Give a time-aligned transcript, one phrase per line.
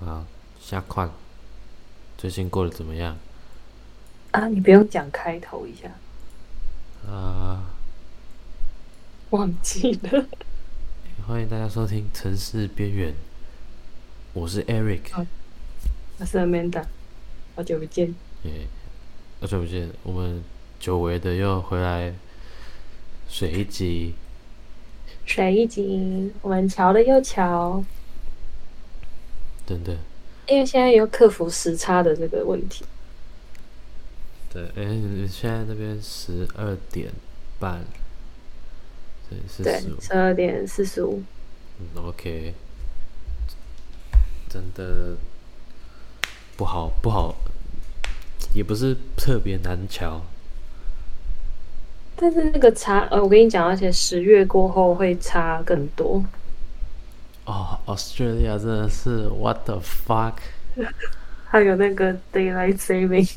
[0.00, 0.26] 啊，
[0.60, 1.10] 下款，
[2.18, 3.16] 最近过得怎么样？
[4.32, 5.90] 啊，你不用讲开头一下，
[7.10, 7.70] 啊、
[9.30, 10.26] 忘记了。
[11.26, 13.12] 欢迎大家收听《城市边缘》，
[14.32, 15.24] 我是 Eric，好
[16.18, 16.84] 我是 Amanda，
[17.54, 18.14] 好久不见。
[18.42, 18.66] 耶，
[19.40, 20.42] 好久不见，我们
[20.80, 22.12] 久违的又回来
[23.32, 24.12] 水一集，
[25.24, 27.82] 水一集，我们瞧了又瞧，
[29.64, 29.96] 等等，
[30.46, 32.84] 因为现在有克服时差的这个问题。
[34.52, 37.10] 对，哎、你现在那边十二点
[37.58, 37.82] 半，
[39.30, 39.38] 对，
[39.98, 41.22] 十二点四十五。
[41.80, 42.52] 嗯，OK，
[44.50, 45.16] 真的
[46.54, 47.34] 不好不好，
[48.52, 50.20] 也不是特别难瞧，
[52.16, 56.24] 但是那个差，呃，我跟你讲，而且十月过后会差更多。
[57.44, 60.34] 哦，Australia 真的是 What the fuck？
[61.48, 63.30] 还有那个 daylight saving，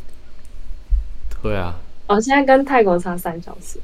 [1.42, 1.76] 对啊，
[2.08, 3.80] 哦，现在跟泰国差三小时，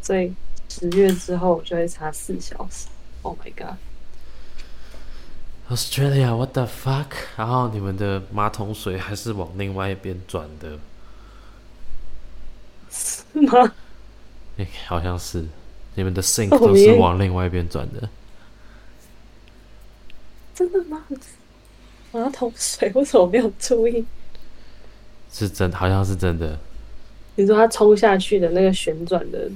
[0.00, 0.34] 所以
[0.68, 2.88] 十月之后就会差四小时。
[3.22, 7.06] Oh my god！Australia what the fuck？
[7.36, 10.78] 然后你们的马桶水还是往另外一边转的，
[12.90, 13.72] 是吗？
[14.64, 15.44] 诶、好像是
[15.94, 18.08] 你们的 sink 哦都是往另外一边转的。
[20.54, 21.02] 真的吗？
[22.12, 24.04] 马桶水为什么没有注意？
[25.32, 26.58] 是真，好像是真的。
[27.36, 29.50] 你说它冲下去的那个旋转的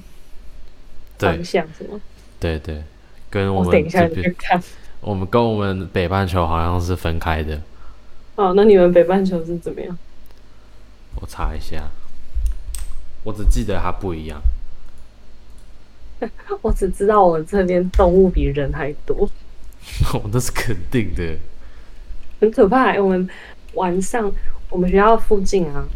[1.19, 2.01] 对方向是吗？
[2.41, 2.83] 对对，
[3.29, 4.61] 跟我们我等一下去看。
[5.03, 7.61] 我们跟我们北半球好像是分开的。
[8.37, 9.97] 哦，那你们北半球是怎么样？
[11.21, 11.91] 我查一下，
[13.23, 14.41] 我只记得它不一样。
[16.63, 19.29] 我只知道我们这边动物比人还多，
[20.13, 21.37] 哦那是肯定的。
[22.41, 23.01] 很可怕欸。
[23.01, 23.29] 我们
[23.75, 24.31] 晚上
[24.69, 25.87] 我们学校附近啊，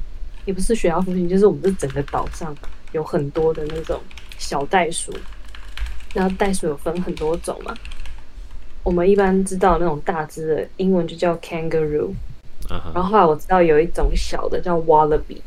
[0.45, 2.55] 也不是学校附近，就是我们这整个岛上
[2.93, 4.01] 有很多的那种
[4.39, 5.13] 小袋鼠。
[6.13, 7.73] 然后袋鼠有分很多种嘛，
[8.83, 12.13] 我们一般知道那种大只的英文就叫 kangaroo，
[12.69, 15.41] 然后后来我知道有一种小的叫 wallaby，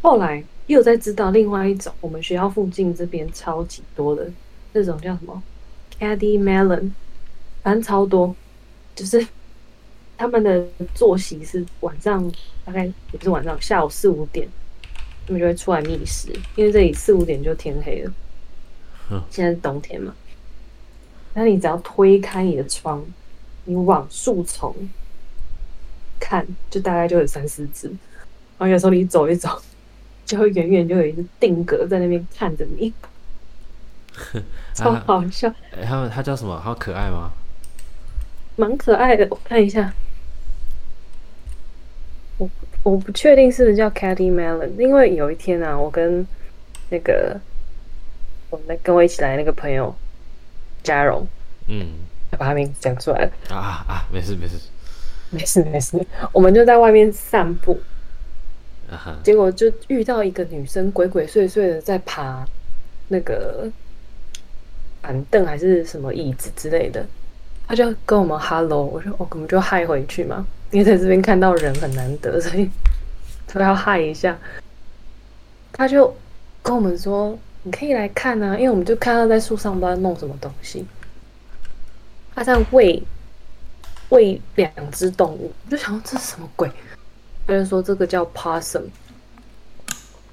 [0.00, 4.30] 后来又在知道另外一种，我们学校附近这边超级多的
[4.72, 5.42] 那种叫什么
[5.98, 6.92] caddy melon，
[7.60, 8.32] 反正超多，
[8.94, 9.26] 就是
[10.16, 10.64] 他们的
[10.94, 12.30] 作息是晚上
[12.64, 14.48] 大概也不是晚上，下午四五点，
[15.26, 18.12] 他们就会出来觅食，因为这里四五点就天黑了
[19.10, 19.20] 嗯。
[19.28, 20.14] 现在是冬天嘛，
[21.34, 23.04] 那你只要推开你的窗，
[23.64, 24.72] 你往树丛
[26.20, 27.88] 看，就大概就有三四只。
[28.56, 29.60] 然后有时候你走一走，
[30.30, 32.92] 就会远远就有一只定格在那边看着你，
[34.74, 36.56] 超啊好笑，诶他们它叫什么？
[36.60, 37.32] 好可爱吗？
[38.54, 39.26] 蛮可爱的。
[39.28, 39.92] 我看一下，
[42.38, 42.48] 我
[42.84, 46.24] 我不确定是不是叫 Caddy Melon，因为有一天啊，我跟
[46.90, 47.40] 那个
[48.50, 49.92] 我那跟我一起来那个朋友
[50.84, 51.26] 嘉荣，
[51.66, 51.88] 嗯，
[52.38, 53.32] 把他名字讲出来了。
[53.48, 54.54] 啊啊啊，没事没事。
[55.30, 55.98] 没事没事，
[56.32, 57.80] 我们就在外面散步，
[59.22, 62.44] 结果就遇到一个女生鬼鬼祟祟的在爬
[63.08, 63.70] 那个
[65.00, 67.04] 板凳还是什么椅子之类的，
[67.66, 72.68] 她就跟我们 hello，我说哦我们就嗨回去嘛，因为在这边看到人很难得，所以
[73.52, 74.38] 都要嗨一下。
[75.72, 76.14] 她就
[76.62, 80.84] 跟我们说你可以来看啊，因为我们就看到在树上不知道弄什么东西，
[82.34, 83.02] 她在喂
[84.10, 86.70] 喂两只动物，我就想这是什么鬼？
[87.50, 88.84] 他就说这个叫 possum。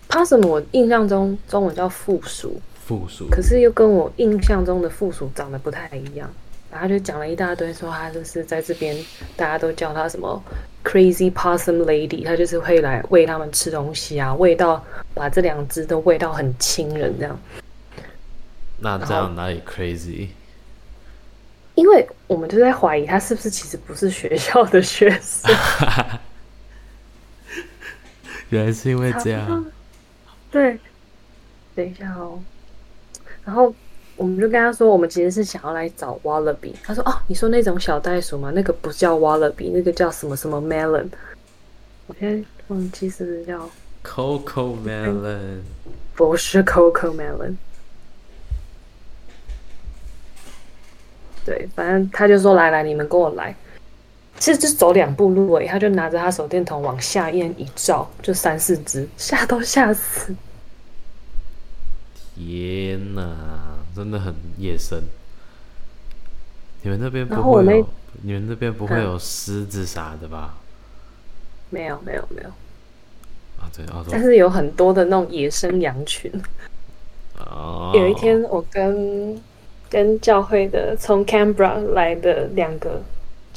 [0.07, 3.27] possum 我印象中中文叫负鼠，负鼠。
[3.29, 6.29] 可是又跟我印象中的负鼠长得不太一样。
[6.69, 8.95] 然后就讲了一大堆，说他就是在这边
[9.35, 10.43] 大家都叫他什么
[10.83, 14.83] crazy possum lady，他就是会来喂他们吃东西啊，喂到
[15.13, 17.39] 把这两只都喂到很亲人这样。
[18.79, 20.27] 那这样哪里 crazy？
[21.73, 25.51] 因为我们就在怀疑他是不是其实不是学校的学生。
[28.49, 29.65] 原来是因为这样。
[30.49, 30.79] 对，
[31.75, 32.39] 等一下哦。
[33.43, 33.73] 然后
[34.15, 36.73] 我们就跟他说，我们其实是想要来找 wallaby。
[36.83, 38.51] 他说：“哦，你说那种小袋鼠吗？
[38.53, 41.07] 那个不叫 wallaby，那个叫什么什么 melon。”
[42.07, 43.69] 我现在忘记是不是叫
[44.03, 45.59] Coco Melon，
[46.15, 47.55] 不是 coco melon。
[51.45, 53.53] 对，反正他就说：“来来，你们跟我来。”
[54.39, 60.35] 其实就走两步路而已，他就拿着他手电筒往下面一照，就三四只，吓都吓死。
[62.35, 63.35] 天哪，
[63.95, 65.01] 真的很野生。
[66.83, 67.89] 你们那边不会有？
[68.21, 70.55] 你们那边不会嗯有狮子啥的吧？
[71.69, 72.49] 没有没有没有，
[73.59, 76.31] 啊，对，澳洲但是有很多的那种野生羊群。
[77.39, 79.41] 哦，有一天，我跟
[79.89, 83.01] 跟教会的从 Canberra 来的两个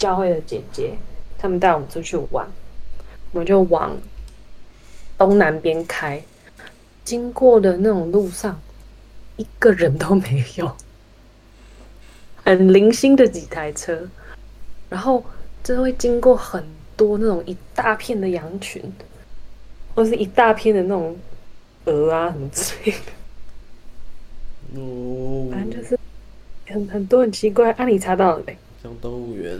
[0.00, 0.94] 教会的姐姐，
[1.38, 2.48] 他们带我们出去玩，
[3.32, 3.94] 我们就往
[5.18, 6.22] 东南边开，
[7.04, 8.58] 经过的那种路上，
[9.36, 10.74] 一个人都没有，
[12.42, 14.08] 很零星的几台车，
[14.88, 15.22] 然后
[15.62, 16.64] 就会经过很
[16.96, 18.82] 多那种一大片的羊群，
[19.94, 21.14] 或是一大片的那种
[21.84, 24.80] 鹅啊什么之类的。
[24.80, 25.98] 哦，反正就是
[26.68, 27.70] 很很多很奇怪。
[27.72, 28.56] 啊，你查到了没？
[28.82, 29.58] 像动物园。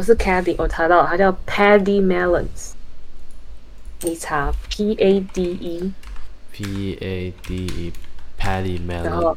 [0.00, 2.72] 不是 Caddy，我查到了，它叫 Paddy Melons。
[4.00, 7.92] 你查 P A D E，P A D E
[8.38, 9.36] Paddy Melon，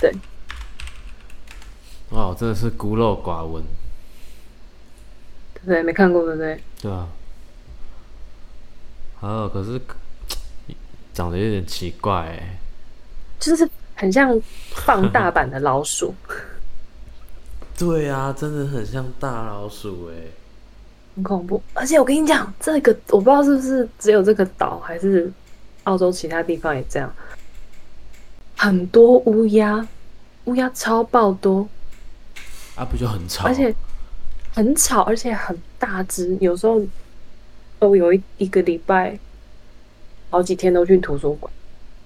[0.00, 0.10] 对，
[2.08, 3.62] 哇，真的是孤陋寡闻，
[5.52, 5.82] 对不对？
[5.82, 6.58] 没看过对不对？
[6.80, 7.06] 对啊。
[9.20, 9.78] 哦，可是
[11.12, 12.58] 长得有点奇怪哎。
[13.38, 14.40] 就是很像
[14.70, 16.14] 放大版的老鼠，
[17.78, 20.14] 对啊，真的很像大老鼠哎。
[21.14, 21.62] 很恐怖。
[21.74, 25.30] 而且我跟你讲，这个我不知道是不是只有这个岛，还是
[25.84, 27.12] 澳洲其他地方也这样，
[28.56, 29.86] 很多乌鸦，
[30.44, 31.68] 乌鸦超爆多，
[32.74, 33.46] 啊，不就很吵？
[33.46, 33.74] 而且
[34.54, 36.36] 很吵，而且很大只。
[36.40, 36.80] 有时候，
[37.78, 39.18] 都，有一一个礼拜，
[40.30, 41.52] 好几天都去图书馆。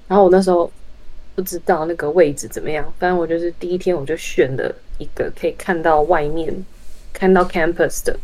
[0.08, 0.70] 然后我那时候
[1.34, 6.64] 不知道那个位置怎么样，反正我就是第一天我就选了一个可以看到外面、
[7.12, 8.18] 看到 campus 的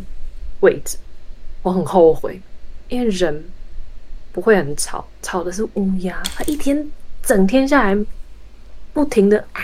[0.60, 0.96] 位置。
[1.62, 2.40] 我很后悔，
[2.88, 3.44] 因为人
[4.32, 6.22] 不会很吵，吵的是乌鸦。
[6.34, 6.88] 它一天
[7.22, 8.06] 整天下来，
[8.92, 9.60] 不停的啊，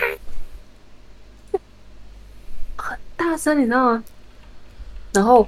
[2.75, 4.03] 很大声，你知道吗？
[5.13, 5.47] 然后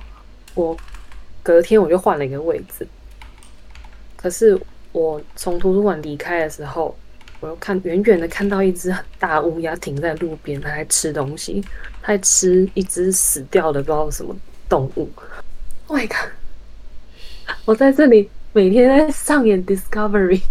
[0.56, 0.76] 我
[1.44, 2.88] 隔天我就换了一个位置，
[4.16, 4.60] 可是
[4.94, 6.98] 我从图书馆离开的时候，
[7.40, 11.64] 我又看远远的看到一只很大乌鸦停在路边，它在吃东西，
[12.02, 14.36] 它在吃一只死掉的不知道什么
[14.68, 15.10] 动物。
[15.88, 16.32] Oh my god！
[17.66, 20.42] 我在这里每天在上演 Discovery，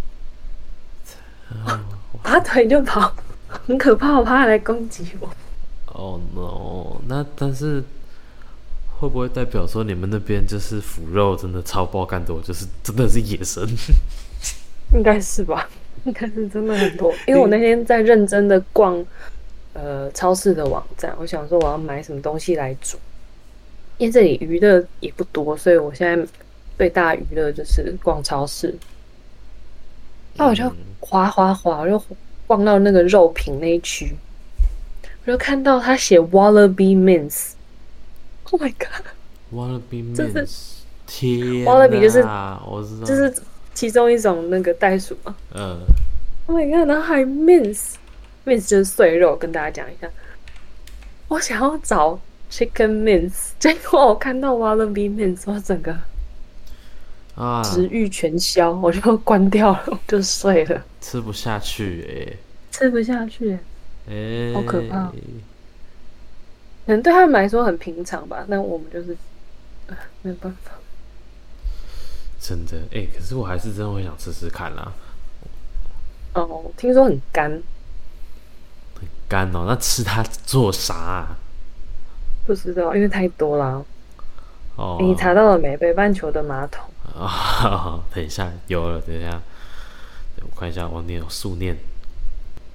[2.23, 3.15] 拔腿就跑，
[3.49, 5.29] 很可怕，我怕它来攻击我。
[5.89, 7.83] 哦、no，那但是
[8.99, 13.67] 会不会代表说你们那边就是腐肉真的超爆干多，就是真的是野生？
[14.95, 15.69] 应该是吧，
[16.07, 17.13] 应该是真的很多。
[17.27, 19.05] 因为我那天在认真的逛
[19.75, 22.97] 呃超市的网站，我想说我要买什么东西来煮，
[23.99, 26.27] 因为这里娱乐也不多，所以我现在
[26.79, 28.75] 最大娱乐就是逛超市。
[30.37, 30.71] 那我就
[31.01, 32.03] 滑滑滑，我就
[32.47, 34.15] 逛到那个肉品那一区，
[35.25, 37.53] 我就看到他写 Wallaby Mince。
[38.51, 40.77] Oh my god，Wallaby mince，
[41.07, 43.35] 天 Wallaby 就是哪我知道，就是
[43.77, 45.37] 其中一种那个袋鼠嘛。
[45.55, 45.79] 嗯
[46.47, 46.89] ，Oh my god！
[46.89, 50.09] 然后还 mince，mince 就是碎肉，跟大家讲一下。
[51.29, 52.19] 我想要找
[52.51, 55.95] chicken mince， 结果我看到 wallaby mince，我整个
[57.35, 62.39] 啊，食欲全消，我就关掉了，我就睡了，吃不下去
[62.71, 63.59] 吃不下去。
[64.09, 65.13] 哎、欸，好可怕
[66.87, 69.15] 可能对他们来说很平常吧，那我们就是，
[69.89, 70.73] 呃没有办法。
[72.47, 74.93] 真的哎、可是我还是真的会想吃吃看啦，
[76.35, 77.61] 哦，听说很干，
[79.29, 81.37] 干哦，那吃它做啥、啊？
[82.47, 83.83] 不知道，因为太多啦。
[84.77, 85.77] 哦，你查到了没？
[85.77, 86.85] 北半球的马桶，
[87.19, 89.43] 啊、 等一下，有了，等一下，
[90.43, 91.77] 我看一下，我念速念，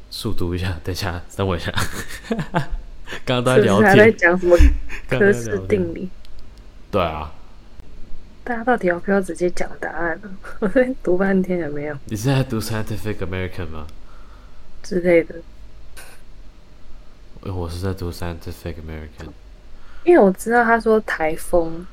[0.09, 1.71] 速读一下， 等一下，等我一下，
[3.23, 4.57] 刚刚都在讲什么
[5.07, 5.67] 科氏在聊天。
[5.67, 6.09] 定理？
[6.91, 7.31] 对啊，
[8.51, 10.29] 大家到底要不要直接讲答案呢？
[10.59, 13.87] 我这边读半天也没有你是在读 Scientific American 吗？
[14.83, 15.35] 之类的，
[17.43, 19.29] 呃我是在读 Scientific American。
[20.03, 21.87] 因为我知道他说台风，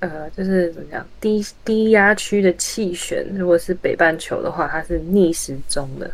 [0.00, 6.06] 呃，就是怎么讲，低低压区的气旋，如果是北半球的话，它是逆时钟的；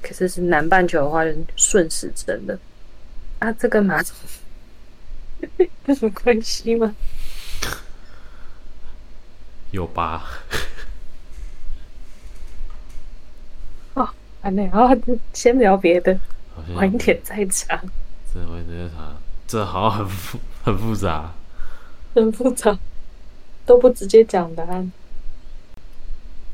[0.00, 2.56] 可是是南半球的话，就是顺时针的。
[3.40, 4.14] 啊，这跟马桶
[5.86, 6.94] 有什么关系吗？
[9.76, 10.24] 有吧？
[13.92, 14.88] 啊， 那然后
[15.34, 16.18] 先聊别的，
[16.74, 17.78] 晚一点再讲，
[18.32, 19.12] 这我觉啥？
[19.46, 21.30] 这好像很复很复杂。
[22.14, 22.78] 很复杂，
[23.66, 24.90] 都不直接讲答案。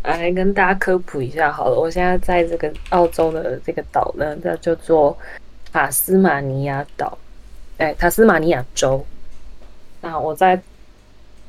[0.02, 1.78] 来跟大家科普一下好了。
[1.78, 5.16] 我现在在这个澳洲的这个岛呢，它叫做
[5.72, 7.16] 塔斯马尼亚岛，
[7.78, 9.06] 哎，塔斯马尼亚州。
[10.00, 10.60] 那我在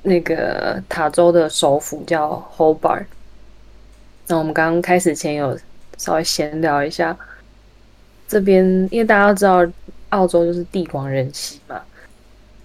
[0.03, 3.05] 那个塔州的首府叫 Hobart。
[4.27, 5.57] 那我们刚刚开始前有
[5.98, 7.17] 稍微闲聊一下，
[8.27, 9.65] 这边因为大家知道
[10.10, 11.81] 澳洲就是地广人稀嘛。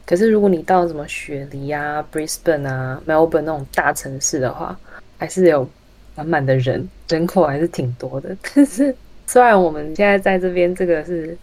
[0.05, 4.79] 可是如果你到什么雪梨啊、Brisbane 啊、Melbourne 那种大城市的话，
[5.19, 5.69] 还是有
[6.15, 8.35] 满满的人，人口还是挺多的。
[8.55, 8.95] 但是
[9.27, 11.37] 虽然我们现在在这边，这个是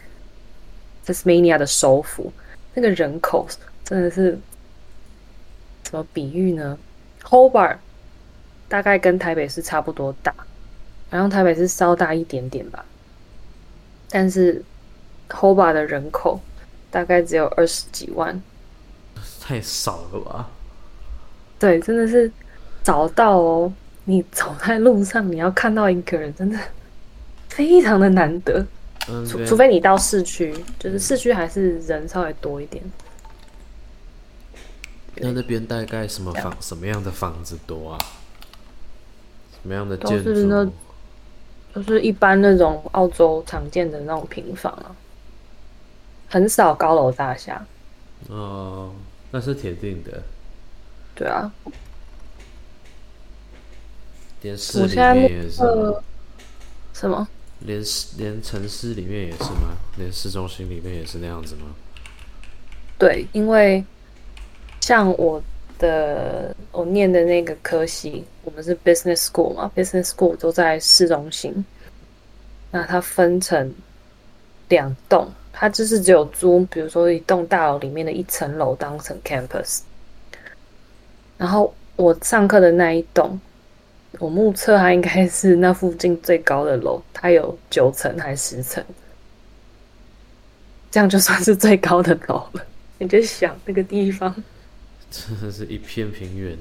[1.06, 2.34] Tasmania 的首府，
[2.74, 3.48] 那个人口
[3.84, 4.36] 真的是
[5.96, 6.78] 怎么比喻呢
[7.24, 7.78] ？Hobart
[8.68, 10.36] 大概跟台北市差不多大，
[11.10, 12.84] 然后台北市稍大一点点吧。
[14.10, 14.62] 但是
[15.30, 16.42] Hobart 的人口
[16.92, 18.42] 大概只有二十几万。
[19.40, 20.50] 太少了吧？
[21.58, 22.30] 对，真的是
[22.84, 23.72] 找到哦。
[24.04, 26.60] 你走在路上，你要看到一个人，真的
[27.48, 28.66] 非常的难得。
[29.26, 32.84] 除除非你到市区，就是市区还是人稍微多一点。
[35.18, 37.98] 那那边大概什么房、什么样的房子多啊？
[39.52, 40.30] 什么样的建筑？
[40.30, 40.66] 都是那，
[41.74, 44.96] 就是一般那种澳洲常见的那种平房啊，
[46.30, 47.66] 很少高楼大厦。
[48.28, 48.94] 哦。
[49.32, 50.24] 那是铁定的，
[51.14, 51.52] 对啊。
[54.42, 55.58] 连市里面也是
[56.94, 57.28] 什么？
[57.60, 57.84] 连
[58.18, 59.76] 连城市里面也是吗？
[59.98, 61.76] 连市中心里面也是那样子吗？
[62.98, 63.84] 对，因为
[64.86, 65.42] 像我
[65.80, 71.66] 的我念的那个科系，我们是 business school 嘛，business school 都在市中心。
[72.70, 73.74] 那它分成
[74.70, 75.28] 两栋。
[75.52, 79.80] 它就是只有租，比如说一栋大楼里面的一层楼当成 campus。
[81.36, 83.40] 然后我上课的那一栋，
[84.20, 88.86] 我目测它应该是那附近最高的楼，它有九层还是十层，
[90.92, 92.64] 这样就算是最高的楼了。
[93.00, 94.32] 你就想那个地方，
[95.12, 96.58] 真的是一片平原。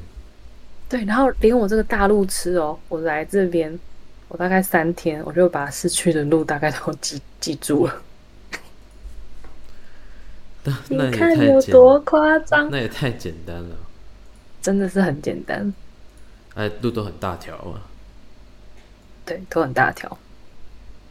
[0.89, 3.79] 对，然后连我这个大路痴哦，我来这边，
[4.29, 8.03] 我大概三天，我就把市区的路大概都记记住了。
[10.89, 12.71] 你看有多夸张？
[12.71, 13.77] 那也太简单了，
[14.63, 15.73] 真的是很简单。
[16.55, 17.83] 哎，路都很大条啊。
[19.27, 20.17] 对，都很大条。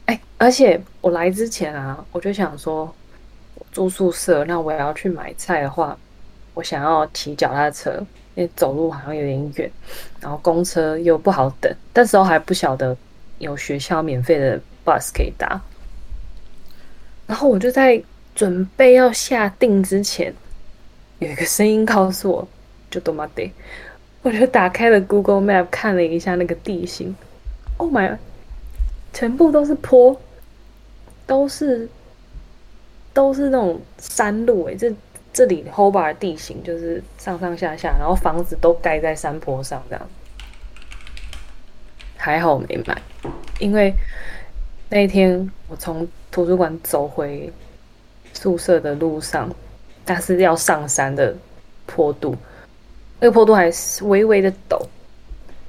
[0.06, 2.94] 哎，而且我来之前啊，我就想说，
[3.72, 5.98] 住宿舍，那我要去买菜的话，
[6.54, 7.92] 我想要骑脚踏车，
[8.36, 9.72] 因为走路好像有点远，
[10.20, 12.96] 然后公车又不好等，那时候还不晓得
[13.40, 15.62] 有学校免费的 bus 可以搭，
[17.28, 18.04] 然后我就在。
[18.36, 20.34] 准备要下定之前，
[21.20, 22.48] 有一个声音告诉我，
[22.90, 23.54] 就多玛得，
[24.24, 27.16] 我就打开了 Google Map 看了一下那个地形
[27.78, 28.18] ，Oh my，
[29.14, 30.20] 全部都是坡，
[31.28, 31.88] 都是
[33.14, 34.92] 都是那种山路诶，这
[35.34, 40.10] 这里 Hobart 地形就是上上下下，然后房子都盖在山坡上这样，
[42.16, 43.02] 还好没买，
[43.60, 43.94] 因为
[44.90, 47.52] 那一天我从图书馆走回。
[48.36, 49.48] 宿舍的路上，
[50.04, 51.34] 它是要上山的
[51.86, 52.36] 坡度，
[53.20, 54.84] 那个坡度还是微微的陡。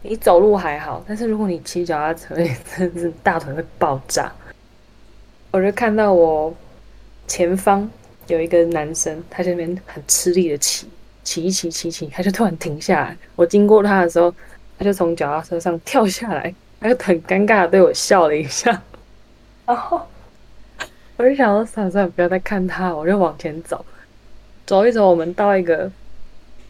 [0.00, 4.33] 你走路还好，但是如果你骑脚踏车，你真是大腿会爆炸。
[5.50, 6.52] 我就看到我
[7.28, 7.88] 前方
[8.26, 10.88] 有一个男生，他这边很吃力的骑，
[11.23, 13.16] 骑一骑骑骑，他就突然停下来。
[13.37, 14.35] 我经过他的时候，
[14.78, 18.83] 他就从脚踏车上跳下来，他就很尴尬的对我笑了一下，
[19.66, 20.07] 然后。
[21.16, 23.87] 我就想说，算了算了，不要再看他，我就往前走，
[24.66, 25.88] 走一走，我们到一个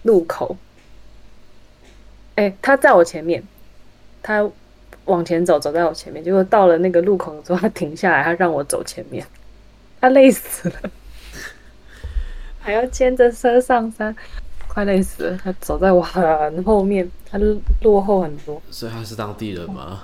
[0.03, 0.55] 路口，
[2.35, 3.43] 哎，他在我前面，
[4.23, 4.47] 他
[5.07, 9.27] 往前走，走在我前面，结果到了那个路口之后，他停下来，他让我走前面，
[9.99, 10.91] 他累死了，
[12.65, 14.17] 还要牵着车上山，
[14.67, 17.39] 快累死了，他走在我很后面，他
[17.83, 20.03] 落后很多，所以他是当地人吗？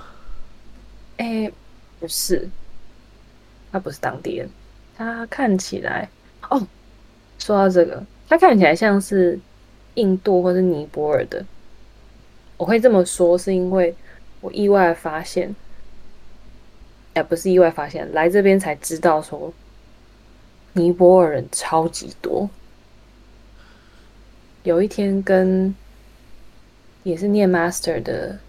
[1.17, 1.51] 哎，
[1.99, 2.47] 不是。
[3.71, 4.49] 他不是当地人，
[4.97, 6.09] 他看起来
[6.49, 6.61] 哦，
[7.39, 9.39] 说到这个，他看起来像是
[9.93, 11.43] 印度或是尼泊尔的。
[12.57, 13.95] 我会这么说，是因为
[14.41, 15.55] 我意外发现，
[17.13, 19.51] 哎，不是意外发现，来这边才知道说，
[20.73, 22.49] 尼泊尔人超级多。
[24.63, 25.75] 有一天跟
[27.03, 28.39] 也是念 master 的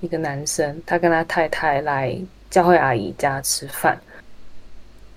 [0.00, 2.18] 一个男生，他跟他太太来
[2.50, 4.00] 教会阿姨家吃饭。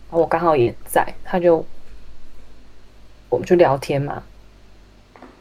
[0.09, 1.65] 我刚好也在，他就
[3.29, 4.23] 我们就聊天嘛。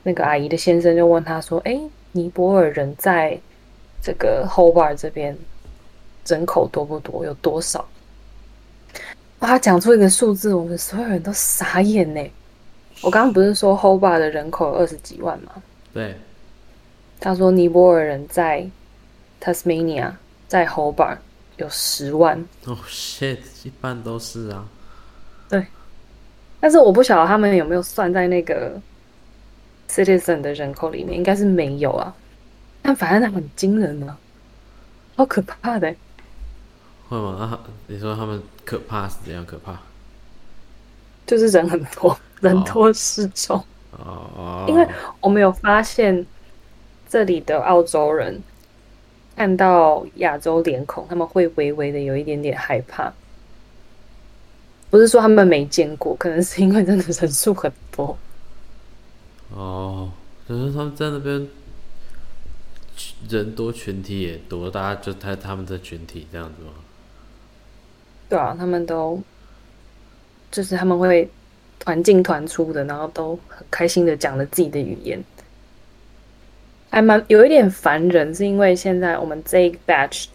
[0.03, 1.79] 那个阿姨的先生就问他说：“哎，
[2.13, 3.39] 尼泊尔人在
[4.03, 5.37] 这个 Hobart 这边
[6.27, 7.87] 人口多不多，有多少？
[9.47, 12.31] 他讲出一个数字，我们所有人都傻眼呢。
[13.03, 15.53] 我刚刚不是说 Hobart 的人口有二十几万吗？
[15.93, 16.15] 对，
[17.19, 18.69] 他说尼泊尔人在
[19.41, 20.13] Tasmania
[20.47, 21.17] 在 Hobart
[21.57, 24.69] 有十万，哦、shit，一般都是啊。
[25.49, 25.67] 对
[26.61, 28.79] 但是我不晓得他们有没有算在那个
[29.89, 32.15] citizen 的人口里面，应该是没有啊。
[32.83, 34.17] 但反正很惊人啊，
[35.17, 35.97] 好可怕的欸。
[37.11, 37.31] 会吗？
[37.41, 39.77] 啊，你说他们可怕是怎样可怕？
[41.27, 43.63] 就是人很多，人多势众。
[43.91, 44.87] 哦，因为
[45.19, 46.25] 我们有发现，
[47.09, 48.41] 这里的澳洲人
[49.35, 53.13] 看到亚洲脸孔，他们会微微的有一点点害怕。
[54.89, 58.17] 不是说他们没见过，可能是因为真的人数很多。
[59.51, 60.11] 哦，
[60.47, 61.49] 可是他们在那边
[63.29, 66.71] 人多，群体也多，大家就他他们的群体这样子吗？
[68.31, 69.21] 对啊，他们都
[70.51, 71.29] 就是他们会
[71.81, 75.23] 团进团出的，然后都很开心的讲了自己的语言，
[76.91, 80.27] 还蛮有一点烦人，是因为现在我们这一个 batch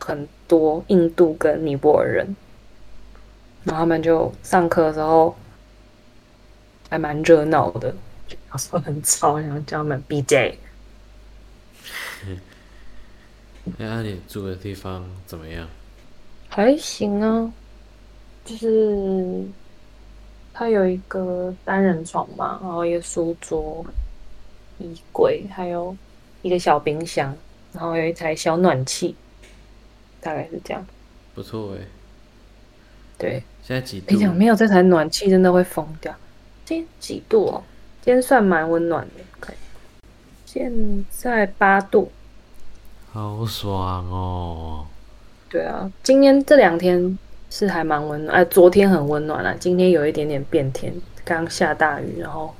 [0.00, 2.34] 很多印度跟尼泊尔人，
[3.64, 5.36] 然后他们就上课的时候
[6.88, 7.94] 还蛮热闹的，
[8.52, 10.54] 有时候很吵，然后叫他们 BJ。
[12.24, 12.38] 哎，
[13.76, 15.68] 那你住的地方怎么样？
[16.54, 17.50] 还行啊，
[18.44, 19.42] 就是
[20.52, 23.82] 它有一个单人床嘛，然后一个书桌、
[24.78, 25.96] 衣柜，还有
[26.42, 27.34] 一个小冰箱，
[27.72, 29.16] 然后有一台小暖气，
[30.20, 30.86] 大概是这样。
[31.34, 31.78] 不错哎。
[33.16, 34.18] 对，现在几度跟？
[34.18, 36.14] 你讲，没有这台暖气真的会疯掉。
[36.66, 37.62] 今天几度哦？
[38.02, 39.56] 今天算蛮温暖的，可以。
[40.44, 40.70] 现
[41.08, 42.12] 在八度。
[43.10, 44.86] 好爽哦！
[45.52, 47.18] 对啊，今天这两天
[47.50, 50.90] 是还蛮温暖，哎，昨天很温暖啊，今天有一点点变天，
[51.26, 52.54] 刚下大雨，然后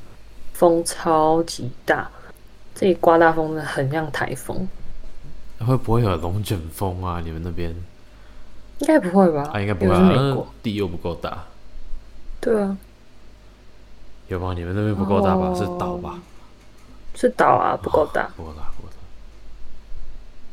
[0.52, 2.10] 风超级大，
[2.74, 4.68] 这里刮大风真的很像台风，
[5.60, 7.22] 会不会有龙卷风啊？
[7.24, 7.70] 你们那边
[8.80, 9.48] 应该不会吧？
[9.54, 11.44] 啊，应该不会、又啊，那是美国，地又不够大，
[12.42, 12.76] 对啊，
[14.28, 14.52] 有吗？
[14.54, 15.46] 你们那边不够大吧？
[15.46, 16.20] 哦是岛吧？
[17.14, 18.70] 是岛啊，不够大，不够大。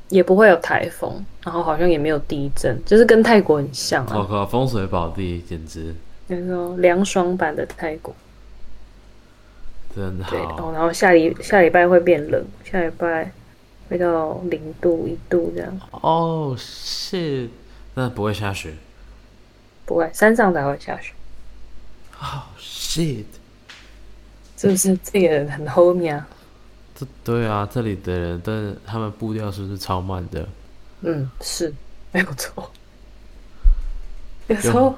[0.10, 5.96] 也不会有台风，然后好像也没有地震，就是跟泰国很像啊，我靠，风水宝地简直
[6.28, 8.14] 那个凉爽版的泰国。
[9.96, 10.70] 真对，好。
[10.70, 13.32] 哦，然后下礼下礼拜会变冷，下礼拜
[13.90, 17.50] 会到零度一度这样，哦，是，
[17.96, 18.74] 那不会下雪。
[19.86, 21.14] 不会，山上才会下雪。
[22.20, 23.26] 哦，shit，
[24.58, 26.28] 是不是这个人很 homie 啊？
[27.00, 30.46] 这对啊，这里的人，但是他们步调是不是超慢的？
[31.02, 31.74] 嗯，是
[32.12, 32.70] 没有错。
[34.48, 34.94] 有时候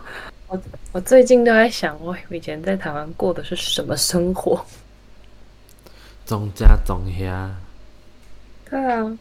[0.48, 0.60] 我
[0.94, 4.66] 我最近都在想，我以前在台湾过的是什么生活？
[6.26, 7.54] 中家中下，
[8.68, 9.18] 对啊，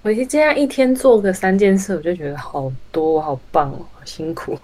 [0.00, 4.58] 我一这样一天做个三件事，我就觉得好多，好棒哦，好辛苦。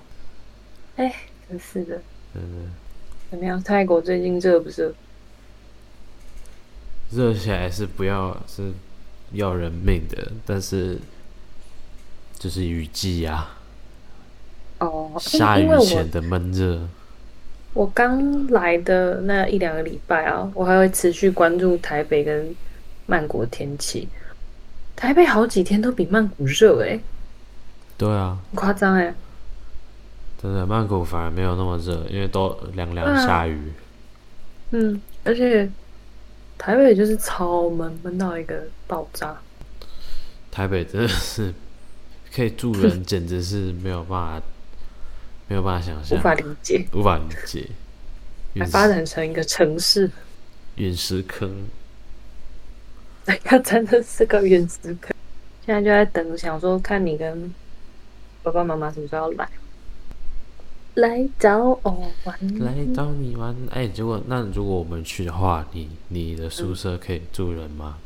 [0.96, 1.14] 哎，
[1.48, 2.00] 真是的。
[2.34, 2.70] 嗯，
[3.30, 3.62] 怎么样？
[3.62, 4.90] 泰国最近热不热？
[7.10, 8.70] 热起来是不要是
[9.32, 10.98] 要人命的，但是
[12.38, 13.56] 就是雨季啊，
[14.78, 16.88] 哦，下雨前的闷热。
[17.72, 22.54] 我刚来的那一两个礼拜啊，我还会持续关注台北跟
[23.06, 24.08] 曼谷天气。
[24.96, 27.00] 台北好几天都比曼谷热诶、
[27.96, 29.14] 对啊，很夸张诶。
[30.42, 33.72] 真的曼谷反而没有那么热，因为都凉凉下雨。
[34.70, 35.70] 嗯，而且
[36.60, 39.34] 台北就是超闷，闷到一个爆炸。
[40.50, 41.54] 台北真的是
[42.34, 44.46] 可以住人，简直是没有办法，
[45.48, 47.66] 没有办法想象，无法理解，无法理解。
[48.58, 50.10] 还发展成一个城市，
[50.74, 51.66] 陨石坑，
[53.42, 55.14] 它真的是个陨石坑。
[55.64, 57.54] 现在就在等，想说看你跟
[58.42, 59.48] 爸爸妈妈什么时候来，
[60.94, 62.58] 来找我玩。
[62.58, 63.54] 来找你玩。
[63.70, 67.98] 哎、如果那如果我们去的话，你你的宿舍可以住人吗？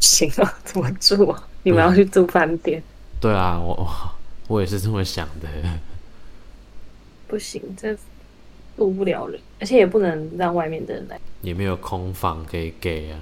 [0.00, 1.42] 行啊，怎么住啊？
[1.62, 2.82] 你们要去住饭店？
[3.20, 3.88] 对啊，我我
[4.48, 5.48] 我也是这么想的。
[7.26, 7.96] 不行，这
[8.76, 11.18] 住不了人，而且也不能让外面的人来。
[11.40, 13.18] 也没有空房可以给啊。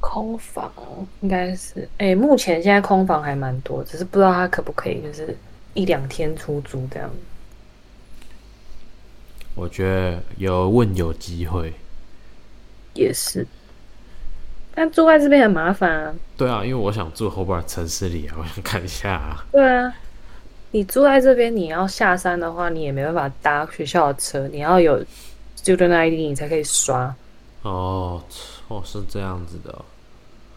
[0.00, 0.72] 空房
[1.20, 5.36] 应该是，哎、目前现在空房还蛮多，只是不知道他可不可以，就是
[5.74, 7.10] 一两天出租这样。
[9.54, 11.74] 我觉得有问有机会，
[12.94, 13.46] 也是，
[14.74, 16.14] 但住在这边很麻烦啊。
[16.38, 19.44] 对啊，因为我想住 Hobart 城市里啊， 我想看一下啊。
[19.52, 19.94] 对啊，
[20.70, 25.04] 你住在这边，你要下山的话，你也没办法搭学校的车，你要有
[25.62, 27.14] student ID 你才可以刷。
[27.60, 28.24] 哦，
[28.68, 29.84] 哦，是这样子的哦。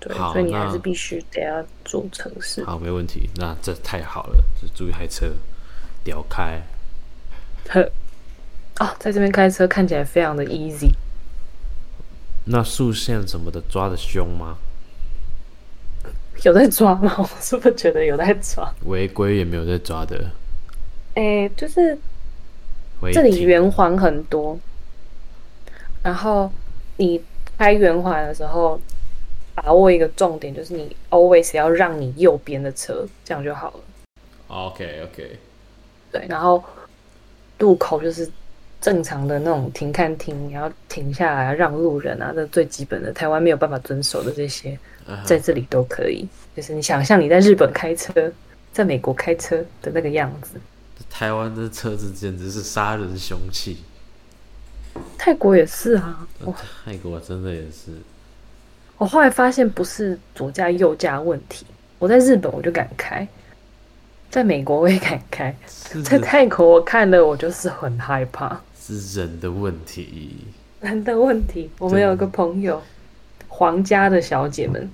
[0.08, 2.64] 对，所以你还是必须得要做城市。
[2.64, 3.30] 好，没问题。
[3.36, 5.32] 那这太好了，就租一台车，
[6.04, 6.62] 屌开。
[7.70, 7.82] 呵，
[8.80, 10.92] 哦，在这边开车看起来非常的 easy。
[12.46, 14.58] 那竖线什么的抓的凶吗？
[16.44, 17.12] 有在抓吗？
[17.18, 18.72] 我是不是觉得有在抓？
[18.86, 20.30] 违规也没有在抓的。
[21.16, 21.98] 哎，就是
[23.14, 24.60] 这里圆环很多，
[26.04, 26.52] 然后
[26.98, 27.20] 你
[27.58, 28.80] 开圆环的时候，
[29.56, 33.80] 把握一个重点，就是你 always 要让你右边的车，这样就好了。
[34.48, 35.40] OK OK，
[36.12, 36.64] 对，然后
[37.58, 38.30] 路口就是
[38.82, 44.78] 正常的那种停看停，你要停下来啊让路人啊，这最基本的，台湾没有办法遵守的这些，
[45.24, 46.28] 在这里都可以。
[46.56, 48.32] 就是你想象你在日本开车，
[48.72, 50.60] 在美国开车的那个样子。
[51.10, 53.78] 台湾的车子简直是杀人凶器，
[55.18, 57.92] 泰国也是啊，我泰国真的也是。
[58.98, 61.66] 我后来发现不是左驾右驾问题，
[62.00, 63.28] 我在日本我就敢开，
[64.30, 65.56] 在美国我也敢开，
[66.04, 68.62] 在泰国我看了我就是很害怕。
[68.80, 70.46] 是人的问题。
[70.82, 72.82] 人的问题，我们有一个朋友，
[73.48, 74.90] 皇家的小姐们，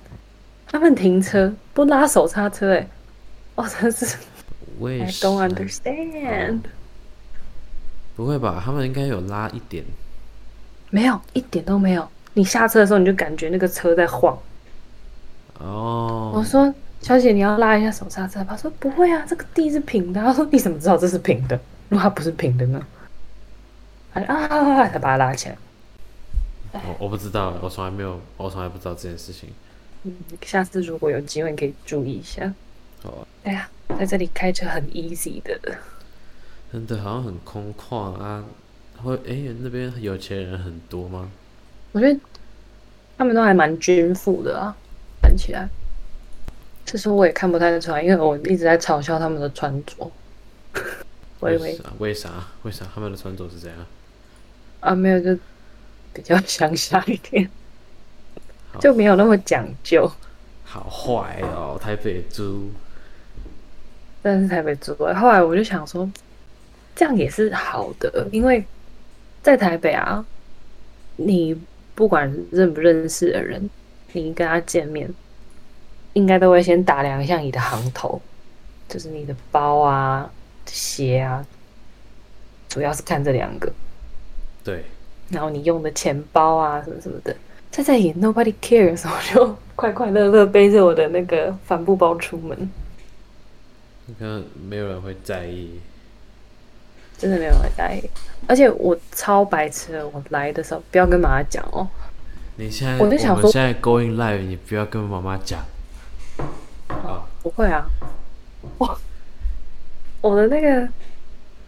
[0.66, 2.88] 他们停车不拉手刹车、欸，哎，
[3.56, 4.16] 哦，真是
[4.78, 6.60] 为 I 什 don't understand，
[8.16, 8.62] 不会吧？
[8.64, 9.84] 他们应该有拉一点。
[10.88, 12.08] 没有一点都没有。
[12.34, 14.38] 你下车的时候你就感觉那个车在晃。
[15.58, 20.20] 哦，我说小姐你要拉一下手刹车吧，她说不会啊，这个地是平的。
[20.20, 21.58] 她说你怎么知道这是平的？
[21.88, 22.84] 如果它不是平的呢？
[24.14, 25.56] 啊，才把它拉起来。
[26.72, 29.50] 我我不知道，我从来没有，我从来不知道这件事情。
[30.04, 32.52] 嗯，下次如果有机会你可以注意一下。
[33.02, 33.68] 哦，哎呀，
[33.98, 35.60] 在这里开车很 easy 的。
[36.72, 38.44] 真的好像很空旷啊。
[39.02, 41.30] 会诶，那边有钱人很多吗？
[41.92, 42.20] 我觉得
[43.16, 44.76] 他们都还蛮均富的啊，
[45.22, 45.68] 看起来。
[46.84, 50.10] 这时候我也看不太出来，因为我一直在嘲笑他们的穿着。
[51.40, 51.84] 我以为啥？
[51.98, 52.30] 为啥？
[52.62, 53.76] 为啥他们的穿着是这样？
[54.80, 55.36] 啊，没有，就
[56.12, 57.48] 比较乡下一点，
[58.80, 60.10] 就没有那么讲究。
[60.64, 62.70] 好坏哦，台北猪。
[64.22, 66.10] 但是台北住过来，后来我就想说，
[66.94, 68.64] 这样也是好的，因为
[69.42, 70.24] 在台北啊，
[71.16, 71.60] 你
[71.94, 73.68] 不管认不认识的人，
[74.12, 75.12] 你跟他见面，
[76.14, 78.20] 应该都会先打量一下你的行头，
[78.88, 80.30] 就是你的包啊、
[80.66, 81.46] 鞋啊，
[82.68, 83.72] 主要是看这两个，
[84.64, 84.84] 对，
[85.28, 87.36] 然后你用的钱包啊什么什么的。
[87.70, 92.70] 在这里 nobody cares， 我就快快乐乐背着我的那个帆布包出门。
[94.04, 95.80] 你看没有人会在意。
[97.22, 98.10] 真的没有人在意。
[98.48, 101.88] 而且我超白痴的，我来的时候不要跟妈妈讲哦。
[102.56, 105.60] 你现在我就想说们现在 going live，你不要跟妈妈讲。
[106.88, 107.86] 啊，不会啊，
[108.78, 108.98] 我
[110.20, 110.88] 我的那个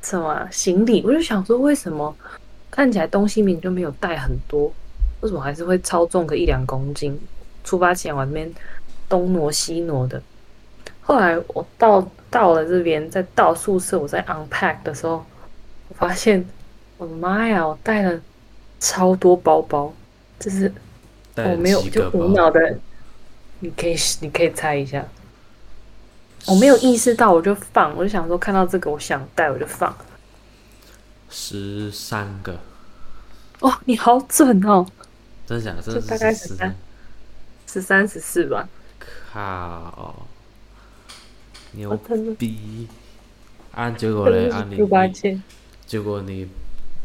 [0.02, 2.14] 什么啊、行李，我就想说，为什么
[2.70, 4.70] 看起来东西明明就没有带很多，
[5.20, 7.18] 为什么还是会超重个一两公斤？
[7.62, 8.52] 出发前我那边
[9.08, 10.20] 东挪西挪的，
[11.00, 15.24] 后来我到到了这边，在到宿舍，我在 unpack 的时候，我
[15.96, 16.46] 发现
[16.98, 18.20] 我的妈呀，我带了
[18.80, 19.92] 超多包包，
[20.38, 20.72] 就是
[21.36, 22.78] 我没有就无脑的，
[23.60, 25.06] 你可以你可以猜一下，
[26.46, 29.96] 我没有意识到我就放，我就想说看到这个我想带我就放。
[31.30, 32.60] 十三个，
[33.60, 34.86] 哦，你好准哦，
[35.46, 35.82] 真的假的？
[35.82, 36.72] 真的是就大概十13
[37.66, 38.68] 十三十四吧，
[39.32, 40.26] 靠，
[41.72, 41.96] 牛
[42.38, 42.86] 逼！
[43.72, 45.42] 按，结果嘞，啊你六八你千，
[45.86, 46.48] 结果你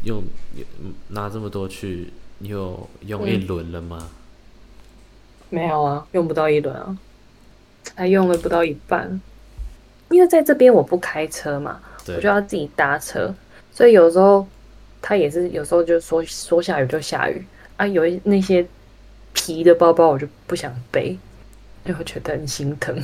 [0.04, 0.22] 用
[0.54, 0.64] 你
[1.08, 4.08] 拿这么多去，你有用嗯一轮了吗？
[5.48, 6.96] 没有啊，用不到一轮啊，
[7.94, 9.20] 还用了不到一半。
[10.08, 13.32] 因为在这边我不开车嘛，我就，要自己搭车，
[13.72, 14.46] 所以有时候
[15.00, 17.44] 他也是有时候就说说下雨就下雨
[17.76, 18.66] 啊，有一那些
[19.32, 21.10] 皮的包包我就不想背，
[21.84, 23.00] 因为我觉得很心疼，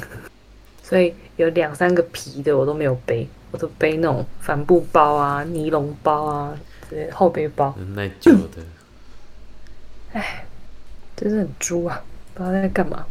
[0.82, 6.59] 所以有两三个皮的我都没有背，我都背那种帆布包啊、尼龙包啊、
[6.90, 8.62] 这些后背包，很耐久的。
[10.12, 10.46] 唉，
[11.16, 12.02] 真是很猪啊，
[12.35, 13.06] 不知道在干嘛。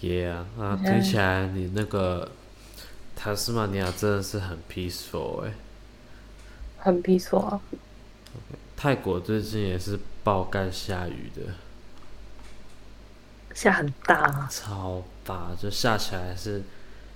[0.00, 2.30] Yeah 啊，嗯听起来你那个
[3.16, 5.54] 塔斯马尼亚真的是很 peaceful 哎、
[6.78, 7.60] 很 peaceful 啊，
[8.76, 11.54] 泰国最近也是爆干下雨的，
[13.54, 16.62] 下很大啊，超大，就下起来是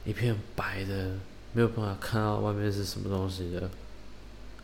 [0.04, 1.16] 一片白的，
[1.52, 3.68] 没有办法看到外面是什么东西的，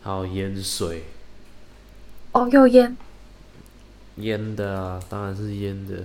[0.03, 1.03] 还有淹水，
[2.33, 2.96] 哦，有淹，
[4.16, 6.05] 淹的啊，当然是淹的，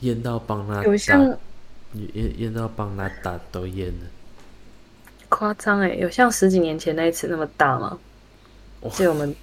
[0.00, 1.38] 淹到帮他打，有像
[2.54, 4.06] 到帮他打都淹了。
[5.28, 7.98] 夸张哎，有像十几年前那一次那么大吗？
[8.80, 8.90] 哇。
[8.90, 9.34] 就我们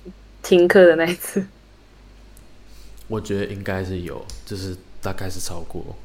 [0.43, 1.45] 听课的那一次，
[3.08, 5.95] 我觉得应该是有，就是大概是超过，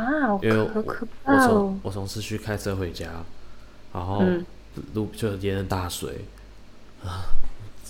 [0.00, 1.80] 啊，好因为我从！
[1.82, 3.08] 我从市区开车回家，
[3.92, 4.44] 然后嗯
[4.94, 6.24] 路就淹了大水
[7.04, 7.24] 啊，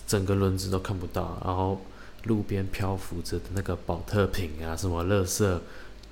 [0.07, 1.81] 整个轮子都看不到，然后
[2.25, 5.59] 路边漂浮着的那个保特瓶啊，什么垃圾，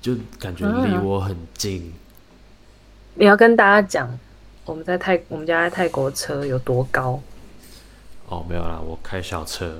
[0.01, 1.93] 就感觉离啊我很近。
[3.15, 4.17] 你要跟大家讲，
[4.65, 7.21] 我们在泰我们家在泰国车有多高？
[8.27, 9.79] 哦，没有啦，我开小车，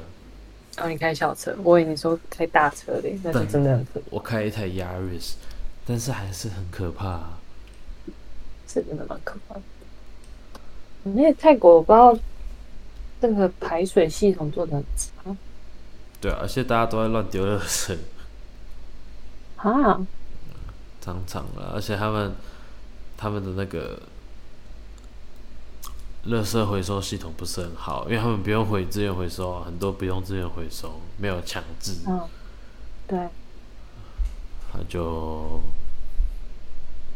[0.77, 3.79] 哦，你开小车，我以为你说开大车嘞，那是真的
[4.09, 5.33] 我开一台 Yaris，
[5.89, 7.39] 但是还是很可怕、啊。
[8.67, 9.55] 是真的蛮可怕。
[9.55, 9.61] 的。
[11.03, 12.15] 那泰国我不知道
[13.21, 15.35] 那个排水系统做的很差。
[16.21, 17.97] 对啊，而且大家都在乱丢垃圾，
[19.55, 20.05] 啊，
[21.01, 22.35] 常常了，而且他们
[23.17, 23.99] 他们的那个
[26.27, 32.21] 垃圾回收系统不是很好，因为他们不用回资源回收啊，很多不用资源回收，没有强制，嗯，
[33.07, 33.29] 对，
[34.71, 35.61] 他就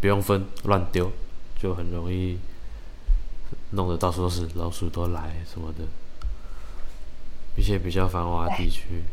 [0.02, 1.12] 不用分乱丢，
[1.58, 2.38] 就很容易
[3.72, 5.86] 弄得到处都是老鼠都来什么的，
[7.56, 9.04] 一些比较繁华地区，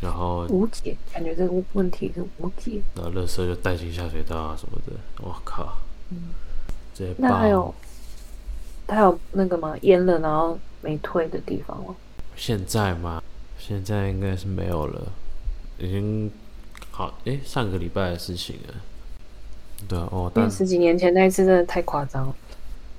[0.00, 2.80] 然后无解，感觉这个问题是无解。
[2.94, 5.78] 然后垃圾就带进下水道啊什么的，我靠，
[6.10, 6.34] 嗯，
[6.94, 7.62] 这那还有
[8.86, 8.94] 爆。
[8.94, 9.76] 还有那个吗？
[9.82, 11.94] 淹了然后没退的地方吗？
[12.36, 13.22] 现在吗？
[13.58, 15.12] 现在应该是没有了，
[15.78, 16.30] 已经
[16.98, 18.74] 好诶、上个礼拜的事情啊。
[19.86, 22.34] 对啊，哦，但因为十几年前那一次真的太夸张了。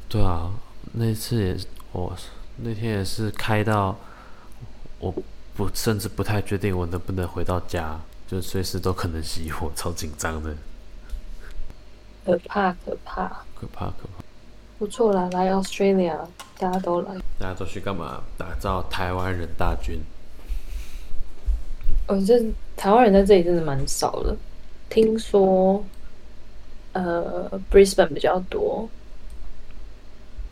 [0.07, 0.49] 对啊，
[0.93, 2.15] 那次也是，我
[2.55, 3.97] 那天也是开到，
[4.99, 5.13] 我
[5.53, 10.55] 不甚至不太确定我能不能回到家，就随时都可能熄火，超紧张的，
[12.23, 14.23] 可怕可怕，可怕可怕。
[14.77, 16.17] 不错啦，来 Australia，
[16.57, 17.15] 大家都来。
[17.37, 18.23] 大家都去干嘛？
[18.37, 19.99] 打造台湾人大军。
[22.07, 22.41] 哦，这
[22.79, 24.33] 台湾人在这里真的蛮少的，
[24.89, 25.83] 听说，
[26.93, 28.87] 呃，Brisbane 比较多。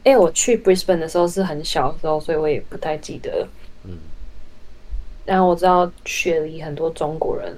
[0.04, 3.48] 因为我去 Brisbane 的时候是很小的时候，所以我也不太记得。
[3.86, 3.98] 嗯，
[5.26, 7.56] 然后我知道雪梨很多中国人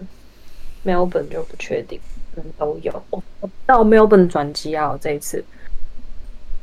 [0.85, 1.99] ，Melbourne 就不确定，
[2.35, 3.03] 嗯，都有。
[3.09, 5.43] 我到 Melbourne 转机啊，我这一次。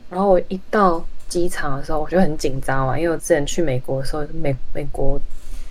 [0.09, 5.21] 然后我一到机场的时候，我就很紧张嘛，因为我之前去美国的时候，美美国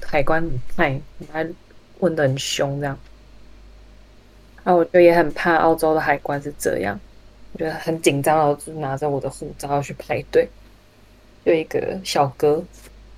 [0.05, 1.47] 海关很派，还
[1.99, 2.97] 问的很凶这样。
[4.63, 6.99] 然后我就也很怕澳洲的海关是这样，
[7.53, 10.47] 我觉得很紧张，然后就拿着我的护照要去排队。
[11.43, 12.63] 有一个小哥，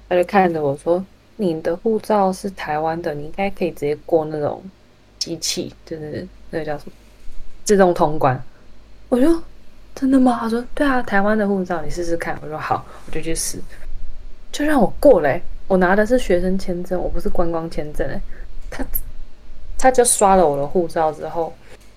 [0.10, 1.04] 他就看着我说
[1.38, 4.62] ：“你的护照是台湾的，你应该可以直接过那种
[5.18, 6.92] 机器，就是那个叫什么
[7.64, 8.38] 自动通关。”
[9.08, 9.42] 我说
[9.96, 13.58] ：“真的吗？”他说：“对啊，台湾的护照，你试试看。”我说：“好，我就去试。”
[14.52, 18.20] 就让我过嘞、我拿的是学生签证，我不是观光签证哎、
[18.78, 18.86] 他
[19.78, 21.52] 他就刷了我的护照之后，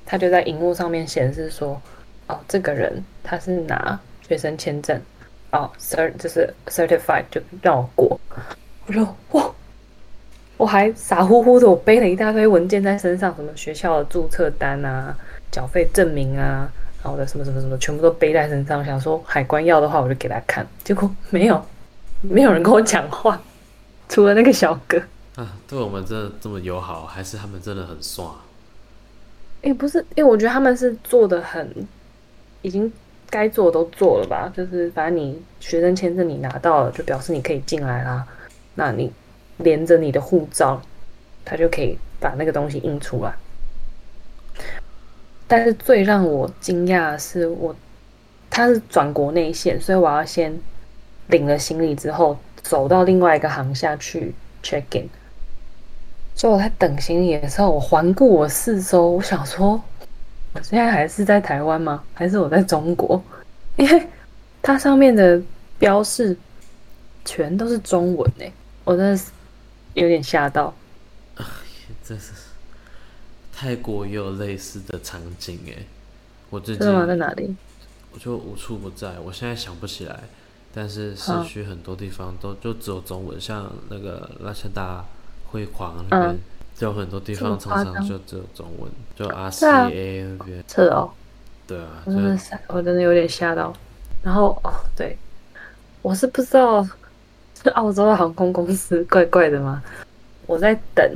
[0.07, 1.81] 他就在荧幕上面显示说
[2.29, 4.99] ：“哦，这个人他是拿学生签证。”
[5.53, 8.21] 哦，cert 就是 certified 就让我过，
[8.87, 9.51] 我说哇，
[10.57, 15.13] 我还傻乎乎的，我背了一大堆文件在身上，什么学校的注册单啊、
[15.51, 16.71] 缴费证明啊，
[17.03, 21.61] 然后的什么什么什么，全部都背在身上，想说海关要的话我就给他看，结果没有，
[22.21, 23.43] 没有人跟我讲话，
[24.09, 25.03] 除了那个小哥。
[25.69, 28.25] 对我们真的这么友好，还是他们真的很帅？
[29.63, 31.87] 诶，不是，因为我觉得他们是做的很，
[32.63, 32.91] 已经
[33.29, 34.51] 该做的都做了吧。
[34.57, 38.27] 就是反正你学生签证你拿到了，就表示你可以进来啦。
[38.75, 39.13] 那你
[39.59, 40.81] 连着你的护照，
[41.45, 43.35] 他就可以把那个东西印出来。
[45.47, 47.75] 但是最让我惊讶的是我，
[48.49, 50.59] 他是转国内线，所以我要先
[51.27, 55.09] 领了行李之后，走到另外一个航下去 check in。
[56.41, 59.73] 所以我在等行李的时候，我环顾我四周，我想说，
[60.55, 62.03] 我现在还是在台湾吗？
[62.15, 63.23] 还是我在中国？
[63.77, 64.09] 因为
[64.63, 65.39] 它上面的
[65.79, 66.35] 标示
[67.27, 68.51] 全都是中文诶，
[68.85, 69.31] 我真的是
[69.93, 70.75] 有点吓到。
[72.03, 72.33] 这是
[73.53, 75.85] 泰国也有类似的场景诶，
[76.49, 76.87] 我最近？
[77.07, 77.55] 在哪里？
[78.15, 80.21] 我就无处不在，我现在想不起来，
[80.73, 85.05] 但是市嗯区很多地方都就只有中文，像那个拉恰达
[85.51, 86.39] 汇狂那边、嗯。
[86.77, 91.11] 就很多地方常常就只有中文，就 RCA 那边，是哦，
[91.67, 93.71] 对啊，我真的是我真的有点吓到。
[94.23, 95.19] 然后哦，对，
[96.01, 96.83] 我是不知道
[97.63, 99.83] 是 澳洲的航空公司怪怪的吗？
[100.47, 101.15] 我在等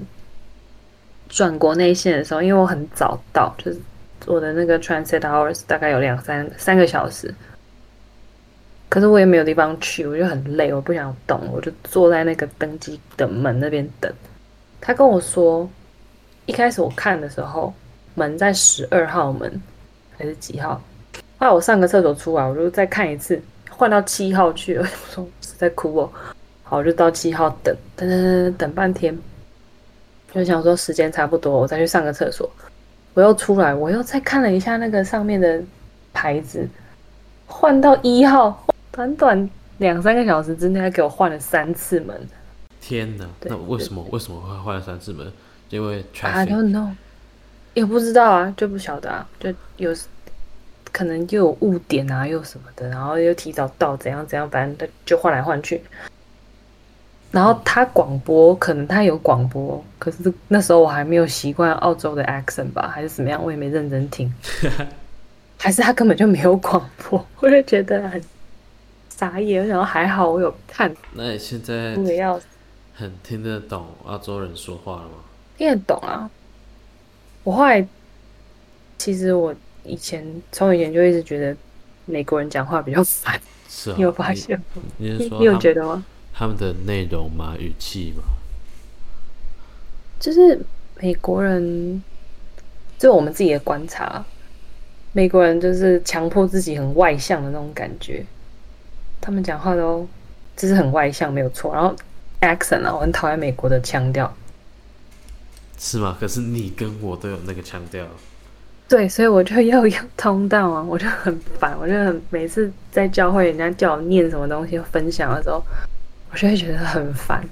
[1.30, 3.80] 转国内线的时候，因为我很早到，就是
[4.26, 7.34] 我的那个 transit hours 大概有两三三个小时，
[8.94, 14.08] 可是我也没有地方去，我就很累，我不想动，我就坐在那个登机的门那边等。
[14.80, 15.68] 他跟我说，
[16.46, 17.74] 一开始我看的时候，
[18.14, 19.60] 门在十二号门
[20.16, 20.80] 还是几号？
[21.38, 24.82] 后来我上个厕所出来，我就再看一次，换到七号去了。
[24.82, 26.08] 我说是在哭哦。
[26.62, 29.18] 好，我就到七号等，等等等等等半天，
[30.32, 32.48] 就想说时间差不多，我再去上个厕所。
[33.14, 35.60] 我又出来，我又再看了一下那个上面的
[36.12, 36.68] 牌子，
[37.48, 42.16] 换到一号，短短两三个小时之内，他给我换了三次门。
[42.80, 45.26] 天哪，那为什么为什么会换了三次门？
[45.70, 46.90] 因为 I don't know，
[47.74, 49.92] 也不知道啊，就不晓得啊，就有
[50.92, 55.82] 可能又有误点啊，又什么的，然后又提早到，怎样怎样，反正就换来换去。
[57.32, 64.32] 然后他广播，可能他有广播，可是那时候我还没有习惯澳洲的 accent 吧，还是怎么样，我也没认真听，
[65.58, 68.22] 还是他根本就没有广播，我就觉得很
[69.16, 69.66] 傻眼。
[69.66, 72.40] 然后还好我有看，那你现在哭的要
[72.94, 75.24] 很听得懂澳洲人说话了吗？
[75.56, 76.30] 听得懂啊。
[77.42, 77.86] 我后来
[78.96, 81.56] 其实我以前从以前就一直觉得
[82.06, 84.64] 美国人讲话比较烦，是啊，你有发现吗？
[84.98, 85.10] 你？
[85.10, 86.04] 你你你有觉得吗？
[86.32, 87.54] 他们的内容吗？
[87.58, 88.22] 语气吗？
[90.18, 90.58] 就是
[91.00, 92.02] 美国人，
[92.98, 94.24] 就我们自己的观察，
[95.12, 98.24] 美国人就是强迫自己很外向的那种感觉，
[99.24, 100.06] 他们讲话都
[100.54, 101.72] 就是很外向，没有错。
[101.72, 101.96] 然后
[102.42, 104.30] accent 啊，我很讨厌美国的腔调，
[105.78, 106.14] 是吗？
[106.20, 108.04] 可是你跟我都有那个腔调，
[108.86, 115.64] 对，所以我就要有通道啊， 我就很烦，我就很每次在教会人家叫我念什么东西分享的时候，
[116.30, 117.42] 我就会觉得很烦，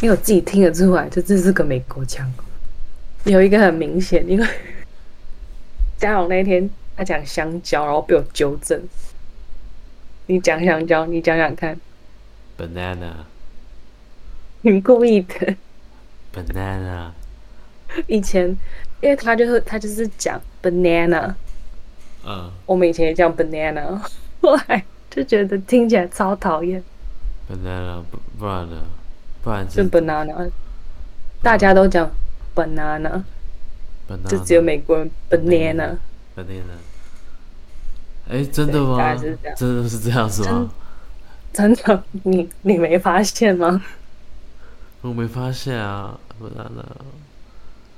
[0.00, 2.28] 因为我自己听得出来，就这是个美国腔，
[3.22, 4.46] 有一个很明显，因为
[5.96, 8.82] 嘉荣那天他讲香蕉，然后被我纠正，
[10.26, 11.78] 你讲香蕉，你讲讲看
[12.58, 13.12] ，banana
[14.62, 15.56] 你故意的。
[16.34, 17.10] banana
[18.06, 18.48] 以前
[19.00, 21.34] 因为他就是他就是讲 banana，
[22.24, 24.00] 嗯我们以前也讲 banana，
[24.40, 26.82] 后来就觉得听起来超讨厌。
[27.50, 28.82] banana 不不然呢？
[29.42, 30.50] 不然就是 banana，
[31.42, 32.10] 大家都讲
[32.54, 33.22] banana，banana
[34.26, 35.98] 就只有美国人 banana。
[36.34, 36.93] banana。
[38.28, 39.14] 哎，真的吗
[39.56, 40.70] 真的是这样子吗？
[41.52, 43.82] 真的，你你没发现吗？
[45.02, 46.84] 我没发现啊，banana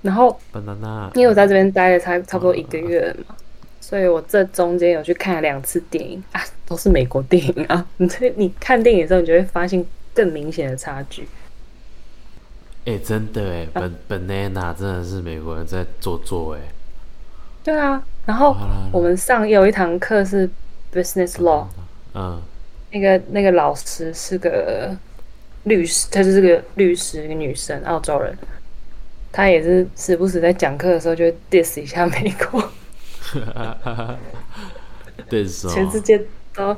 [0.02, 1.08] 然后 banana。
[1.14, 3.36] 因为我在这边待了差差不多一个月了嘛，
[3.80, 7.86] 所以我这中间有去看了两次电影啊，都是美国电影啊。
[7.98, 11.28] 你这你看电影的时候，你就会发现更明显的差距。
[12.84, 16.60] 哎，真的哎啊，ban banana 真的是美国人在做作哎。
[17.66, 18.56] 对啊，然后
[18.92, 20.48] 我们上有一堂课是
[20.94, 21.66] business law，
[22.14, 22.40] 嗯
[22.92, 24.96] 那个那个老师是个
[25.64, 28.38] 律师，她就是个律师，一个女生，澳洲人。
[29.32, 32.70] 她也是时不时在讲课的时候就会 diss 一下美国，
[35.28, 35.72] 对是哦。
[35.74, 36.24] 全世界
[36.54, 36.68] 都，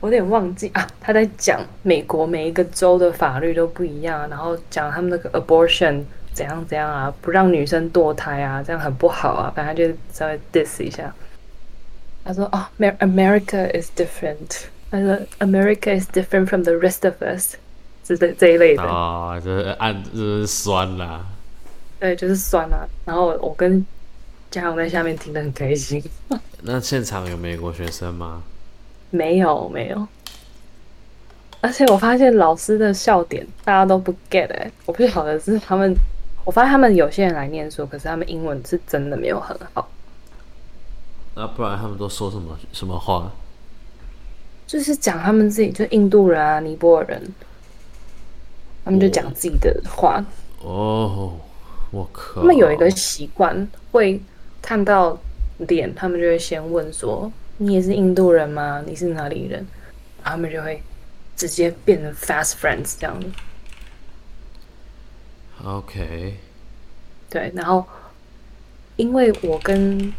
[0.00, 0.86] 我有点忘记啊。
[1.00, 6.02] 她在讲美国每一个州的法律都不一样啊，然后讲他们那个 abortion
[6.34, 11.12] 怎样怎样啊，不让女生堕胎啊，这样很不好啊，反正就稍微 diss 一下。
[12.24, 17.56] 他说：“哦、a m e r i c a is different。”他说：“America is different from the rest of us。”
[18.04, 18.82] 这这这一类的。
[18.82, 21.26] 啊，这按这是酸啦。
[21.98, 22.86] 对，就是酸啊。
[23.04, 23.84] 然后我跟
[24.50, 26.02] 嘉荣在下面听得很开心。
[26.62, 28.42] 那现场有美国学生吗？
[29.10, 30.08] 没有没有，
[31.60, 35.94] 而且我发现老师的笑点大家都不 get 哎、我不晓得是他们，
[36.44, 39.88] 我发现他们有些人来念书，可是他们英文是真的没有很好，
[41.34, 43.30] 那不然他们都说什么什么话？
[44.66, 47.22] 就是讲他们自己，就印度人啊、尼泊尔人，
[48.84, 50.24] 他们就讲自己的话。
[50.62, 51.38] 哦，
[51.90, 52.40] 我靠！
[52.40, 54.20] 他们有一个习惯，会
[54.62, 55.18] 看到
[55.58, 58.82] 脸，他们就会先问说：“你也是印度人吗？
[58.86, 59.66] 你是哪里人？”
[60.24, 60.82] 他们就会
[61.36, 63.26] 直接变成 fast friends 这样子。
[65.64, 66.34] OK，
[67.30, 67.84] 对，然后
[68.96, 70.12] 因为我跟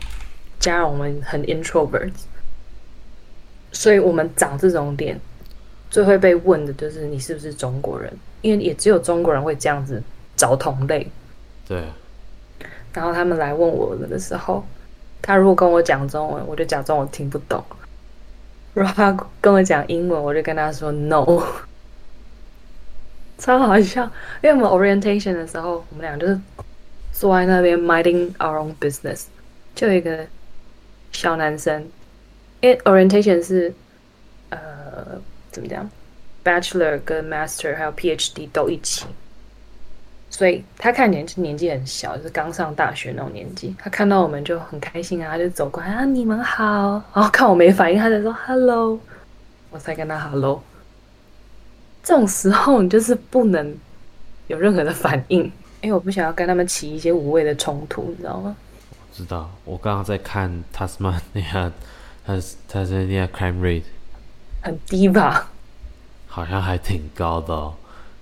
[0.60, 2.12] 家人我们很 introvert，
[3.74, 5.20] 所以我们长这种脸，
[5.90, 10.02] 最会被问的就是你是不是中国人，因为也只有中国人会这样子
[10.38, 11.12] 找同类，
[11.68, 11.84] 对，
[12.94, 14.66] 然后他们来问我的时候，
[15.22, 17.62] 他如果跟我讲中文，我就假装我听不懂；
[18.74, 21.44] 如果他跟我讲英文，我就跟他说 no，
[23.38, 24.04] 超好笑。
[24.42, 26.40] 因为我们 orientation 的时候，我们俩就是
[27.12, 29.26] 坐在那边 minding our own business，
[29.76, 30.26] 就有一个
[31.12, 31.88] 小男生，
[32.62, 33.74] 因为 orientation 是
[34.50, 34.60] 呃
[35.52, 35.90] 怎么讲
[36.44, 39.06] ，bachelor 跟 master 还有 PhD 都一起。
[40.30, 43.76] 所以他看年纪年纪很小，就是刚上大学那种年纪。
[43.78, 46.94] 他看到我们就很开心啊，他就走过来啊，你们好。
[47.14, 49.00] 然后看我没反应，他就说 hello，
[49.70, 50.60] 我才跟他 hello。
[52.04, 53.76] 这种时候你就是不能
[54.48, 55.44] 有任何的反应，
[55.82, 58.56] 因为我不想要跟他们起一些无谓的冲突，你知道吗？
[58.92, 61.72] 我知道，我刚刚在看 Tasmania，
[62.26, 62.34] 他
[62.70, 63.84] Tasmania crime rate
[64.62, 65.50] 很低吧？
[66.28, 67.76] 好像还挺高的哦。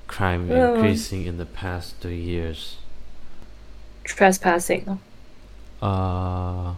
[0.07, 2.73] crime increasing in the past two years.
[4.03, 4.97] Trespassing.
[5.79, 6.75] 呃、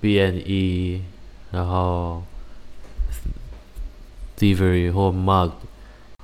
[0.00, 1.00] uh,，BNE，
[1.50, 2.22] 然后
[4.38, 5.50] thievery 或 mug，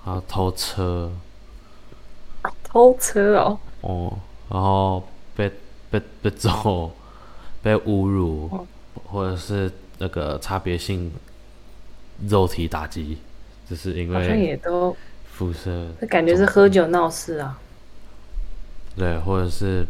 [0.04, 1.10] 然后偷车。
[2.62, 3.58] 偷车哦。
[3.80, 4.18] 哦，
[4.50, 5.02] 然后
[5.34, 5.50] 被
[5.90, 6.90] 被被揍，
[7.62, 8.66] 被侮辱，哦、
[9.04, 11.10] 或者是那个差别性
[12.28, 13.18] 肉体打击，
[13.68, 14.96] 就是因为好像也都。
[15.36, 17.58] 辐射，这感觉是喝酒闹事啊。
[18.96, 19.84] 对，或者是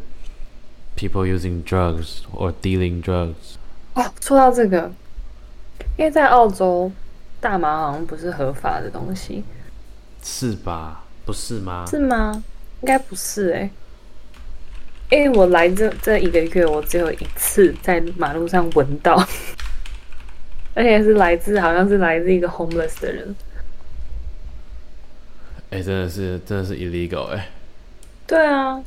[0.97, 3.57] people using drugs or dealing drugs。
[3.93, 4.91] 哦，说到这个，
[5.99, 6.91] 因为在澳洲，
[7.43, 9.45] 大麻好像不是合法的东西。
[10.25, 11.05] 是吧？
[11.27, 11.85] 不是吗？
[11.87, 12.43] 是吗？
[12.81, 13.71] 应该不是哎。
[15.11, 19.15] 因为我来这这一个月，我只有一次在马路上闻到，
[20.75, 23.37] 而且是来自好像是来自一个 homeless 的人。
[25.71, 27.51] 哎，真的是，真的是 illegal 哎。
[28.27, 28.83] 对啊。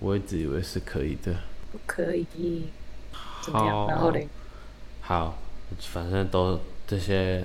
[0.00, 1.32] 我一直以为是可以的。
[1.70, 2.66] 不可以。
[3.40, 3.86] 怎么样？
[3.88, 4.28] 然后嘞？
[5.00, 5.38] 好，
[5.78, 7.44] 反正都这些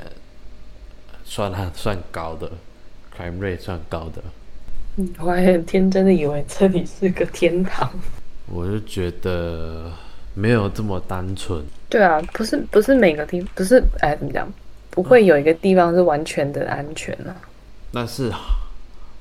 [1.23, 2.51] 算还算高的
[3.17, 4.21] ，crime rate 算高的。
[4.97, 7.89] 嗯，我还很天真的以为这里是个天堂。
[8.45, 9.91] 我就觉得
[10.33, 11.63] 没有这么单纯。
[11.89, 14.47] 对啊，不是不是每个地不是哎怎么讲？
[14.89, 17.35] 不会有一个地方是完全的安全啊。
[17.91, 18.31] 但是。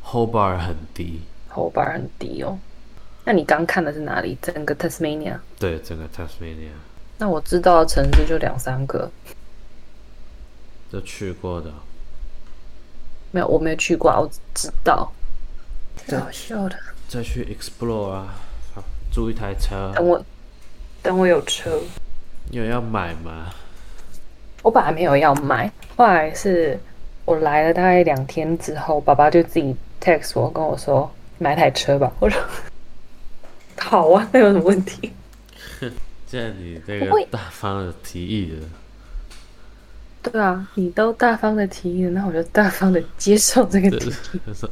[0.08, 1.20] Hobart 很低
[1.52, 2.56] ，Hobart 很低哦。
[3.24, 4.38] 那你刚看的是哪里？
[4.40, 5.36] 整个 Tasmania？
[5.58, 6.70] 对，整个 Tasmania。
[7.18, 9.10] 那我知道的城市就两三个。
[10.92, 11.72] 就去过的？
[13.30, 15.12] 没有，我没有去过，我知道。
[16.08, 16.76] 搞笑的。
[17.08, 18.34] 再去 explore 啊！
[19.12, 19.92] 租一台车。
[19.94, 20.24] 等我，
[21.02, 21.80] 等我有车。
[22.50, 23.52] 有要买吗？
[24.62, 26.78] 我本来没有要买，后来是
[27.24, 29.76] 我来了大概两天之后，爸爸就自己。
[29.98, 32.40] text 我跟我说买台车吧，我说
[33.80, 35.10] 好啊，那有什么问题？
[36.26, 38.68] 既然你这个大方的提议了，
[40.32, 44.40] 对啊，你都大方的提议了，那我就大方的接受这个提议。
[44.54, 44.68] 说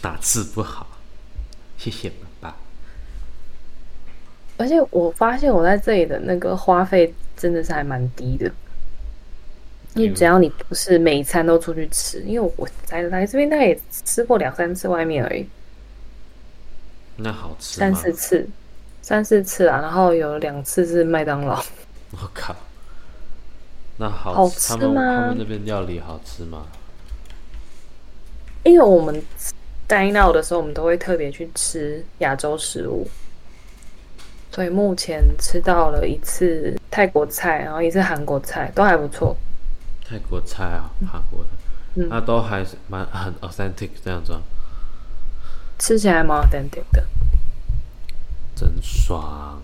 [0.00, 0.86] 打字不好？
[1.78, 2.56] 谢谢爸爸。
[4.56, 8.50] 而且我发现我在这里的那个花费真的是还蛮低的。
[9.94, 15.48] 因为只要你不是每一餐都出去吃，因为我来来这边大概也吃过两三次外面而已。
[17.16, 18.46] 那好吃三四次，
[19.00, 21.64] 三四次啊，然后有两次是麦当劳。
[22.10, 22.54] 我靠，
[23.98, 25.02] 那好好吃吗？
[25.02, 26.66] 他们那边料理好吃吗？
[28.62, 29.22] 因为我们
[29.88, 33.08] dine out 的时候，我们都会特别去吃亚洲食物，
[34.50, 39.36] 所以目前吃到了一次泰国菜，然后一次韩国菜，都还不错。
[40.04, 44.36] 泰国菜啊，韩国的，那都还是蛮很 authentic 这样子，
[45.78, 47.06] 吃起来蛮 authentic 的，
[48.54, 49.62] 真爽。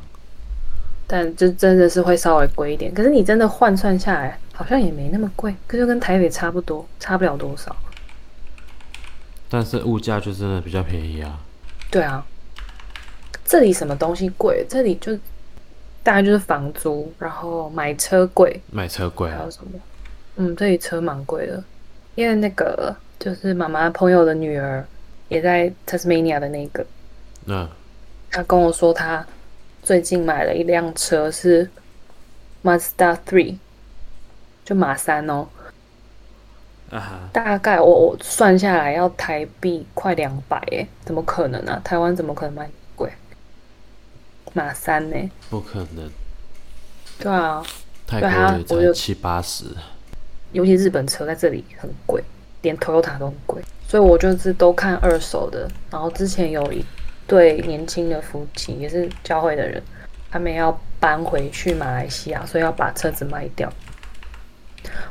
[1.14, 7.76] 但就真的是会稍微贵一点，可是你真的换算下来，好像也没那么贵，可就跟台北差不多，差不了多少。
[9.50, 11.38] 但是物价就真的比较便宜啊。
[11.90, 12.24] 对啊，
[13.44, 14.64] 这里什么东西贵？
[14.66, 15.14] 这里就
[16.02, 19.78] 大概就是房租，然后买车贵，买车贵，还有什么？
[20.36, 21.62] 嗯，这里车蛮贵的，
[22.14, 24.82] 因为那个就是妈妈朋友的女儿
[25.28, 26.86] 也在 Tasmania 的那个，
[27.44, 27.68] 嗯，
[28.30, 29.26] 他跟我说他
[29.82, 31.68] 最近买了一辆车是
[32.62, 33.58] Mazda Three，
[34.64, 35.48] 就马三哦，
[36.90, 41.80] 啊大概我我算下来要台币快两百哎，怎么可能啊？
[41.82, 43.10] 台湾怎么可能卖贵？
[44.52, 45.30] 马三呢？
[45.50, 46.10] 不可能。
[47.18, 47.64] 对啊，
[48.06, 49.64] 泰国也才七八十。
[50.52, 52.22] 尤其日本车在这里很贵，
[52.60, 55.68] 连 Toyota 都很贵，所以我就是都看二手的。
[55.90, 56.84] 然后之前有一
[57.32, 59.82] 对年轻的夫妻，也是教会的人，
[60.30, 63.72] 他们要搬回去马来西亚，所以要把车子卖掉。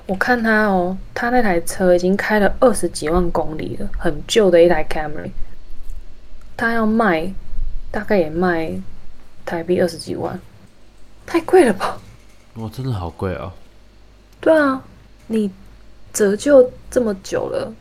[0.05, 5.31] 我看他哦，他那台车已经开了二十几万公里了，很旧的一台 Camry，
[6.55, 7.33] 他要卖，
[7.89, 8.71] 大概也卖
[9.43, 10.39] 台币二十几万，
[11.25, 11.97] 太贵了吧？
[12.57, 13.51] 哇，真的好贵哦。
[14.39, 14.79] 对啊，
[15.25, 15.49] 你
[16.13, 17.73] 折旧这么久了，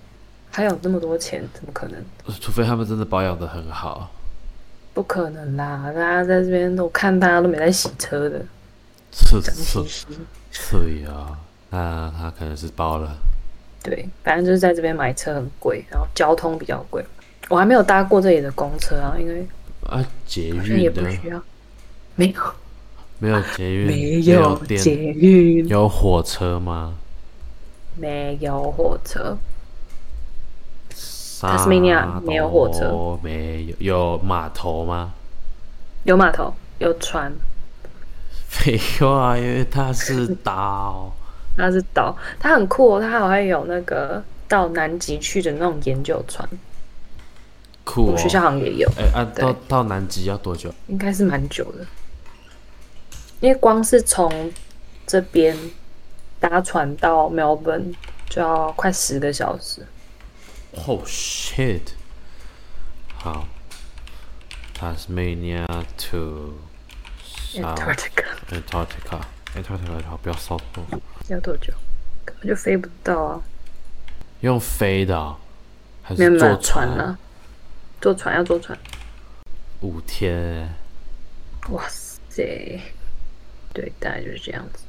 [0.50, 2.02] 还有这么多钱，怎么可能？
[2.40, 4.10] 除非他们真的保养的很好。
[5.00, 5.90] 不可能啦！
[5.94, 8.38] 大家在这边，我看大家都没在洗车的，
[9.10, 9.82] 是是。
[10.50, 11.38] 是呀，
[11.70, 13.16] 那他可能是包了。
[13.82, 17.02] 对，反正就是在这边买车很贵，然后交通比较贵。
[17.48, 19.48] 我还没有搭过这里的公车啊，因为
[19.88, 21.42] 啊，捷好像也不需要。
[22.14, 22.42] 没有，
[23.20, 26.92] 没有捷运，没有捷运，有火车吗？
[27.96, 29.38] 没有火车，沙
[31.40, 35.12] Tasmania 没有火车头没有有码头吗？
[36.04, 37.32] 有码头，有船，
[38.48, 41.12] 废话，因为它是岛。
[41.56, 46.48] 它是岛，它很酷、哦，它好像有那个到南极去的那种研究船，
[47.84, 48.18] 酷哦我们！
[48.18, 48.88] 学校好像也有。
[48.96, 50.72] 哎、啊，到到南极要多久？
[50.86, 51.84] 应该是蛮久的，
[53.40, 54.50] 因为光是从
[55.06, 55.54] 这边
[56.38, 57.92] 搭船到 Melbourne
[58.28, 59.84] 就要快十个小时。
[60.74, 61.92] Oh shit！
[63.16, 63.46] 好
[64.78, 65.66] ，Tasmania
[66.10, 66.54] to
[67.54, 69.20] Antarctica Antarctica
[69.54, 70.84] Antarctica，好，不要骚动。
[71.28, 71.72] 要多久？
[72.24, 73.42] 根本就飞不到啊！
[74.40, 75.36] 用飞的哦、
[76.02, 77.18] 还是坐船啊，
[78.00, 78.78] 坐船要坐船。
[79.80, 80.68] 五天欸？
[81.70, 82.80] 哇塞，
[83.74, 84.84] 对，大概就是这样子。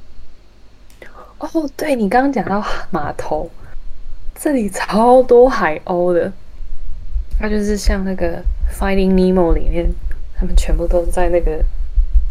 [1.38, 3.50] 哦，对你刚刚讲到码头，
[4.42, 6.32] 这里超多海鸥的，
[7.38, 8.38] 它就是像那个
[8.76, 9.88] 《Finding Nemo》里面，
[10.34, 11.64] 他们全部都在那个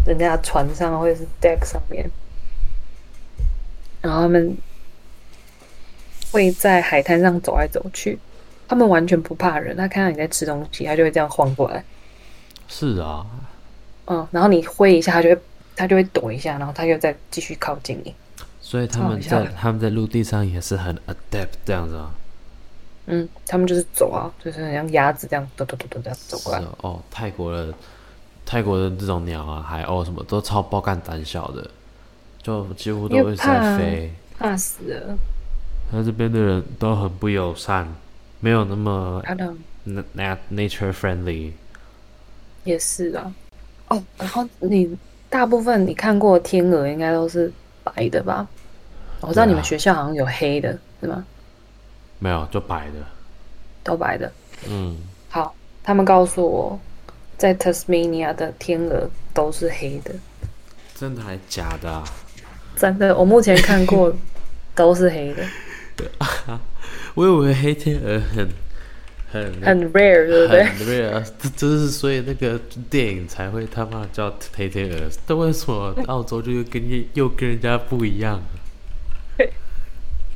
[0.05, 2.11] 人家的船上或者是 deck 上面，
[4.01, 4.57] 然后他们
[6.33, 8.19] 会在海滩上走来走去，
[8.67, 11.81] 他们完全不怕人，他看到你在吃东西，他就会这样晃过来。
[12.67, 13.25] 是啊，
[14.07, 15.41] 嗯，然后你挥一下，它就会
[15.77, 18.13] 它就会躲一下，然后它又再继续靠近你。
[18.71, 22.09] 所以他们在他们在陆地上也是很 adapt 这样子啊。
[23.05, 26.59] 嗯，他们就是走啊，就是很像鸭子这样，嘟嘟嘟嘟这样走过来。
[26.59, 27.73] 哦哦，泰国的
[28.45, 31.69] 泰国的这种鸟啊，海鸥什么都超爆干胆小的，
[32.41, 34.09] 就几乎都会在飞。
[34.39, 35.17] 怕死了，
[35.91, 37.85] 他这边的人都很不友善，
[38.39, 39.53] 没有那么他的
[39.85, 41.51] na na- nature friendly。
[42.63, 43.33] 也是啊。
[43.89, 44.97] 哦，然后你
[45.29, 47.51] 大部分你看过天鹅应该都是
[47.83, 48.47] 白的吧？
[49.21, 51.23] 我知道你们学校好像有黑的，是吗？
[52.19, 52.93] 没有，就白的。
[53.83, 54.31] 都白的。
[54.69, 54.97] 嗯，
[55.29, 56.79] 好，他们告诉我，
[57.37, 60.13] 在 Tasmania 的天鹅都是黑的，
[60.95, 62.03] 真的还假的、啊？
[62.75, 64.15] 真的，我目前看过
[64.75, 65.43] 都是黑的，
[67.15, 68.49] 我以为黑天鹅很
[69.31, 70.63] 很很 rare，对不对？
[70.63, 72.59] 很 rare，这这是所以那个
[72.89, 74.97] 电影才会他妈叫黑天鹅。
[75.25, 78.39] 但为什么澳洲就又跟又跟人家不一样？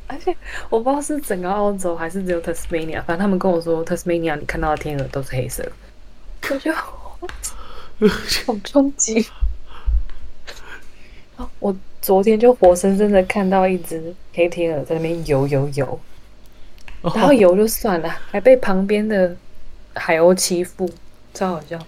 [0.06, 0.36] 而且
[0.70, 5.72] 我不知道是整个澳洲还是只有 Tasmania，反正他们跟我说 Tasmania 你看到的天鹅都是黑色的，
[6.50, 7.18] 我就好
[8.62, 9.26] 冲击。
[11.36, 16.00] 啊我昨天就活生生的看到一只黑天鹅在那边游游游，
[17.02, 19.36] 然后游就算了，还被旁边的
[19.94, 20.88] 海鸥欺负，
[21.34, 21.78] 超好笑，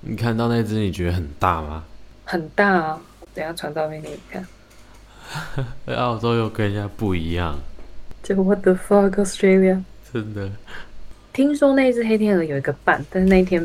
[0.00, 1.84] 你看到那只，你觉得很大吗？
[2.24, 3.00] 很大啊！
[3.34, 4.46] 等下传照片给你看。
[5.86, 7.58] 在 澳洲又跟人家不一样，
[8.22, 9.82] 就 What the fuck Australia？
[10.12, 10.50] 真的。
[11.32, 13.64] 听说那只黑天鹅有一个伴，但是那一天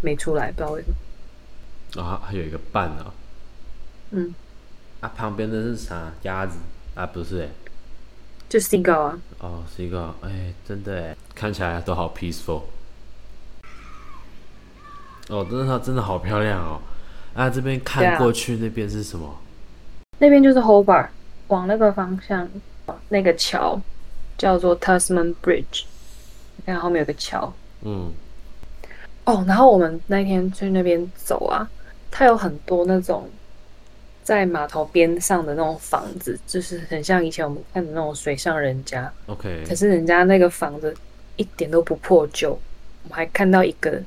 [0.00, 2.02] 没出来，不知道为什么。
[2.02, 3.14] 啊，还有一个伴啊。
[4.10, 4.34] 嗯，
[5.00, 6.12] 啊，旁边的是啥？
[6.22, 6.58] 鸭子
[6.94, 7.06] 啊？
[7.06, 7.48] 不是哎、
[8.48, 12.62] 就 seagull 啊，哦，是一个哎、真的哎，看起来都好 peaceful。
[15.28, 16.80] 哦，真的真的好漂亮哦！
[17.34, 19.38] 啊，这边看过去那边是什么？
[20.22, 21.08] 那边就是 Hobart，
[21.48, 22.48] 往那个方向，
[23.08, 23.80] 那个桥
[24.38, 25.82] 叫做 Tasman Bridge，
[26.54, 27.52] 你看后面有个桥。
[27.82, 28.12] 嗯，
[29.24, 31.68] 哦，然后我们那天去那边走啊，
[32.08, 33.28] 它有很多那种
[34.22, 40.94] 在码头边上的那种房子，就是很像以前我们看的那种水上人家，OK，可是人家那个房子
[41.34, 42.50] 一点都不破旧，
[43.02, 44.00] 我们还看到一个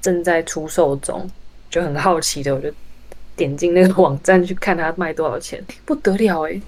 [0.00, 1.30] 正在出售中，
[1.68, 2.72] 就很好奇的，我就
[3.38, 6.60] 点进那个网站去看它卖多少钱， 不得了诶、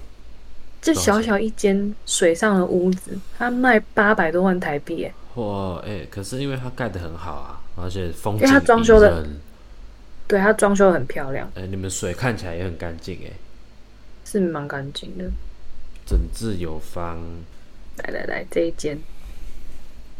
[0.81, 9.27] 这小小一间水上的屋子，它卖八百多万台币诶、哇，哎、可是因为它盖得很好啊，而且风景因为它装修的
[10.27, 13.31] 对，它装修的很漂亮，哎、你们水看起来也很干净哎，
[14.25, 15.25] 是蛮干净的。
[16.05, 17.19] 整治有方。
[17.97, 18.97] 来来来，这一间，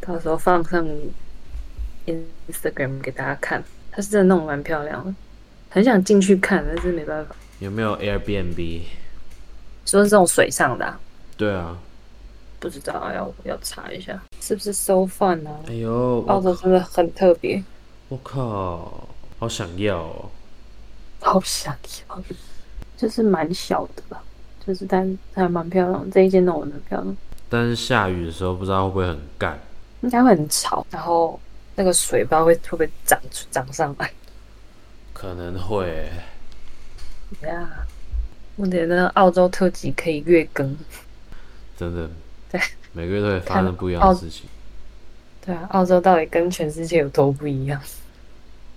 [0.01, 0.85] 到时候放上
[2.05, 5.13] Instagram 给大家看，它是真的弄得蛮漂亮的，
[5.74, 7.34] 很想进去看，但是没办法。
[7.59, 8.82] 有没有 Airbnb？
[9.86, 10.99] 说是这种水上的、啊，
[11.38, 11.78] 对啊，
[12.59, 15.59] 不知道要要查一下，是不是 so fun 啊？
[15.67, 17.63] 哎呦，澳洲真的很特别，
[18.09, 19.07] 我靠，
[19.39, 20.30] 好想要哦！
[21.22, 21.74] 好想
[22.09, 22.22] 要，
[22.97, 24.22] 就是蛮小的吧，
[24.67, 27.17] 就是但还蛮漂亮，这一间弄得很漂亮，
[27.47, 29.57] 但是下雨的时候不知道会不会很干，
[30.01, 31.39] 应该会很潮，然后
[31.76, 33.17] 那个水不知道会会不会涨
[33.49, 34.11] 涨上来。
[35.22, 37.47] 可能会欸。
[37.47, 37.69] 呀，
[38.55, 40.76] 我觉得澳洲特辑可以月更。
[41.78, 42.09] 真的，
[42.51, 42.59] 对，
[42.91, 44.49] 每个月都会发生不一样的事情，
[45.45, 47.80] 对啊，澳洲到底跟全世界有多不一样？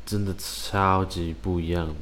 [0.05, 1.95] 真的超级不一样的。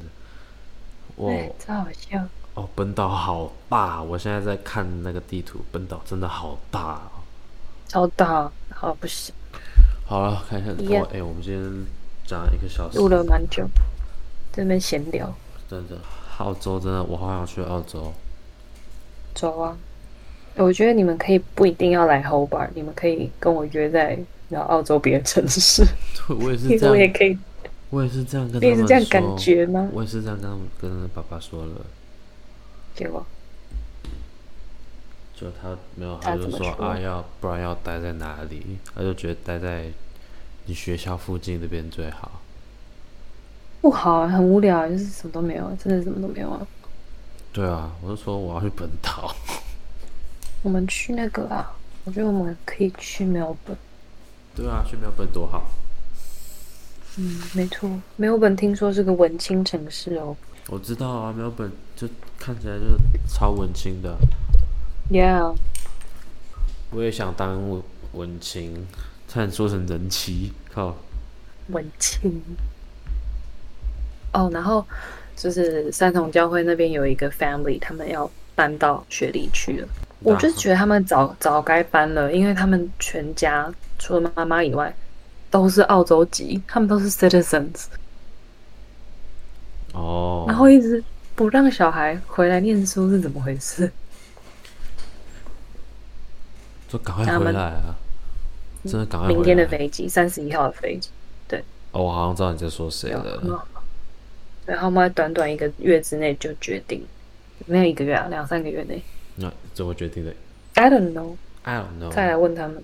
[1.18, 2.18] 哇对，超好笑。
[2.54, 4.02] 哦，本岛好大！
[4.02, 7.22] 我现在在看那个地图，本岛真的好大哦。
[7.86, 9.32] 超大，好不行，
[10.04, 11.86] 好了，看一下，哎、我们今天
[12.26, 13.64] 讲了一个小时，录了蛮久，
[14.52, 15.34] 这边闲聊，
[15.68, 15.96] 真的，
[16.38, 18.12] 澳洲真的，我好想去澳洲。
[19.34, 19.76] 走啊！
[20.56, 24.18] 我觉得你们可以不一定要来 Hobart，你们可以跟我约在
[24.50, 25.82] 然后澳洲别的城市，
[26.28, 27.38] 对，我也是 这样，我也可以，
[27.88, 29.88] 我也是这样跟他你也们是这样感觉吗？
[29.94, 31.86] 我也是这样跟他们跟爸爸说了，
[32.94, 33.24] 结果
[35.34, 38.76] 就他没有，他就说啊要不然要待在哪里？
[38.94, 39.86] 他就觉得待在
[40.66, 42.41] 你学校附近那边最好。
[43.82, 46.64] 不好啊，很无聊啊，就是什么都没有，真的什么都没有啊。
[47.52, 49.34] 对啊，我就说我要去本岛。
[50.62, 51.72] 我们去那个啊，
[52.04, 53.76] 我觉得我们可以去墨尔本。
[54.54, 55.68] 对啊，去墨尔本多好。
[57.16, 60.36] 嗯，没错，墨尔本听说是个文青城市哦。
[60.68, 62.08] 我知道啊，墨尔本就
[62.38, 64.16] 看起来就是超文青的。
[65.10, 65.56] Yeah，
[66.92, 68.86] 我也想当文文青，
[69.26, 70.96] 差点说成人妻，靠！
[71.66, 72.40] 文青。
[74.32, 74.84] 哦，然后
[75.36, 79.88] 就是三重教会那边有一个 family，他们要搬到雪梨去了。
[80.20, 84.94] 我就是觉得他们早早该搬了，因为他们全家除了妈妈以外
[85.50, 87.86] 都是澳洲籍，他们都是 citizens，
[89.92, 91.02] 哦，然后一直
[91.34, 93.90] 不让小孩回来念书是怎么回事？
[96.88, 97.96] 就赶快回来啊！
[98.84, 99.34] 真的赶快回来。
[99.34, 101.08] 明天的飞机，三十一号的飞机。
[101.48, 103.66] 对哦，我好像知道你在说谁了。
[104.72, 107.04] 嗯然后我们在短短一个月之内就决定，
[107.66, 109.02] 没有一个月啊，两三个月内。
[109.36, 110.34] 那怎么决定的
[110.74, 112.10] I don't know，？I don't know。
[112.10, 112.82] 再来问他们。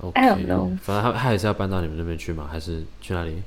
[0.00, 2.46] OK，I don't know 反正他他也是要搬到你们那边去吗？
[2.50, 3.42] 还是去哪里？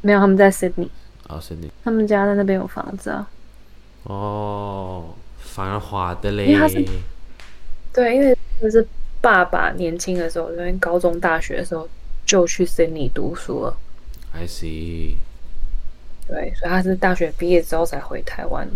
[0.00, 0.88] 没有，他们在 Sydney，
[1.26, 1.70] 啊，是你。
[1.82, 3.28] 他们家在那边有房子啊。
[4.04, 6.46] 哦，繁华的嘞。
[6.46, 6.84] 因为他是
[7.92, 8.86] 对，因为就是
[9.20, 11.88] 爸爸年轻的时候，因为高中、大学的时候
[12.24, 13.76] 就去 Sydney 读书了。
[14.32, 15.16] I see。
[16.28, 18.68] 对，所以他是大学毕业之后才回台湾。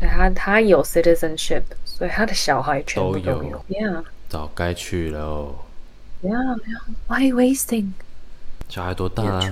[0.00, 3.64] 对他他有 citizenship，所以他的小孩全部都有都有。
[3.68, 5.54] Yeah, 早该去了哦。
[6.22, 6.80] yeah, yeah.
[7.06, 7.92] Why wasting?
[8.68, 9.48] 小孩多大啊？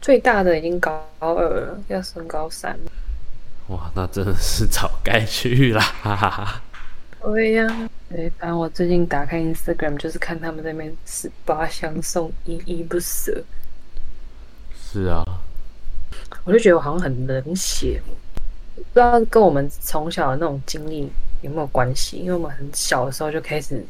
[0.00, 2.78] 最大的已经高二了，要升高三。
[3.68, 5.80] 哇，那真的是早该去啦！
[5.80, 6.62] 哈哈哈。
[7.22, 7.66] 对呀、
[8.08, 13.42] 对，反正我最近打开 Instagram 就是看他们在那边十八相送，依依不舍，
[14.96, 15.22] 是啊，
[16.44, 18.00] 我就觉得我好像很冷血，
[18.74, 21.06] 不知道跟我们从小的那种经历
[21.42, 22.16] 有没有关系？
[22.16, 23.84] 因为我们很小的时候就开始，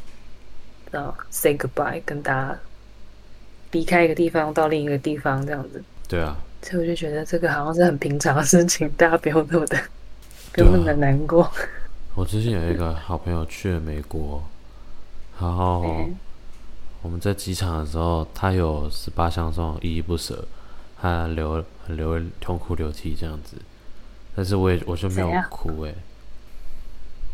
[0.91, 2.59] 啊，say goodbye，跟大家
[3.71, 9.79] 离开一个地方到另一个地方这样子，对啊，所以我就觉得这个好像是很平常的事情，大家不用那么的，
[10.53, 11.49] 不用那么的难过。
[12.17, 14.43] 我之前有一个好朋友去了美国，
[15.41, 16.17] 然后嗯
[17.03, 20.45] 我们在机场的时候，他有十八相送，依依不舍，
[21.07, 23.57] 他流很流痛哭流涕这样子，
[24.35, 25.95] 但是我也我就没有哭哎、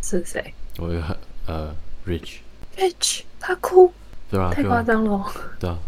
[0.03, 1.17] 是谁我有一个
[1.47, 1.75] 呃
[2.07, 3.93] Rich，？Rich，他哭，
[4.31, 4.63] 对啊、太？
[4.65, 5.33] 夸张了哦。
[5.59, 5.79] 对啊，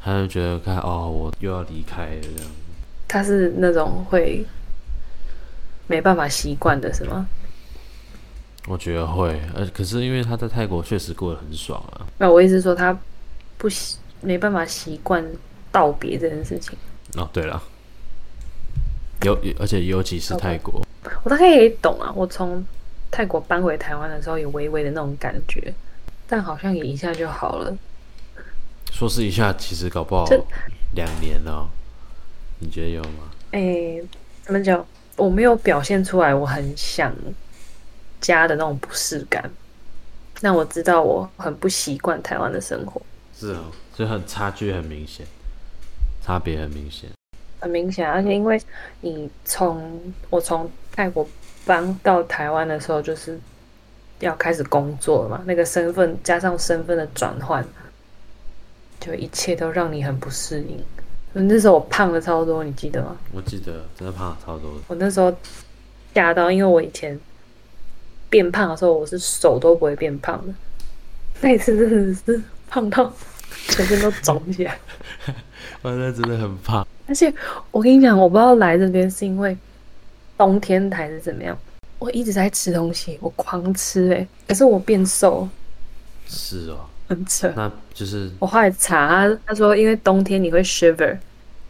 [0.00, 2.50] 他就觉得看哦，我又要离开了这样。
[3.08, 4.46] 他是那种会
[5.86, 7.26] 没办法习惯的，是吗？
[8.66, 12.06] 我觉得会，呃，可是因为他在泰国确实过得很爽啊。
[12.18, 12.96] 那我意思是说，他
[13.58, 15.24] 不习没办法习惯
[15.72, 16.78] 道别这件事情。
[17.16, 17.62] 哦，对了，
[19.22, 20.84] 尤而且尤其是泰国，
[21.22, 22.64] 我大概也懂啊，我从
[23.10, 25.72] 泰国搬回台湾的时候，有微微的那种感觉，
[26.26, 27.76] 但好像也一下就好了。
[28.90, 30.42] 说是一下其实搞不好这
[30.94, 31.68] 两年了，
[32.60, 33.30] 你觉得有吗？
[33.52, 34.02] 哎，
[34.42, 34.84] 怎么讲？
[35.16, 37.14] 我没有表现出来，我很想
[38.20, 39.50] 家的那种不适感。
[40.40, 43.00] 那我知道我很不习惯台湾的生活，
[43.38, 45.26] 是哦，所以很差距很明显，
[46.24, 47.10] 差别很明显。
[47.60, 48.10] 很明显。
[48.10, 48.60] 而且因为
[49.00, 50.00] 你从
[50.30, 51.26] 我从泰国
[51.64, 53.38] 搬到台湾的时候，就是
[54.20, 57.64] 要开始工作了嘛，那个身份加上身份的转换，
[59.00, 60.82] 就一切都让你很不适应。
[61.34, 63.16] 那时候我胖了超多，你记得吗？
[63.32, 65.34] 我记得真的胖了超多，我那时候
[66.14, 67.18] 吓到，因为我以前
[68.28, 70.52] 变胖的时候，我是手都不会变胖的。
[71.40, 73.12] 那一次真的是胖到
[73.70, 74.78] 全身都肿起来。
[75.82, 76.86] 我那真的很胖。
[77.06, 77.32] 而且
[77.70, 79.56] 我跟你讲，我不知道来这边是因为
[80.38, 81.56] 冬天还是怎么样，
[81.98, 85.48] 我一直在吃东西，我狂吃诶、可是我变瘦，
[86.26, 87.52] 是哦，很扯。
[87.56, 91.18] 那就是我后来查，他他说因为冬天你会 shiver，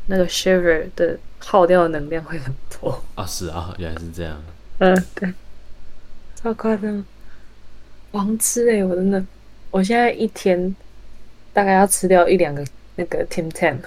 [0.06, 3.02] 那个 shiver 的耗掉的能量会很多。
[3.14, 4.40] 啊，是啊，原来是这样。
[4.78, 5.32] 嗯，对，
[6.34, 7.04] 超夸张，
[8.10, 9.24] 狂吃诶、我真的，
[9.70, 10.74] 我现在一天
[11.52, 12.64] 大概要吃掉一两个
[12.96, 13.78] 那个 Tim Tam。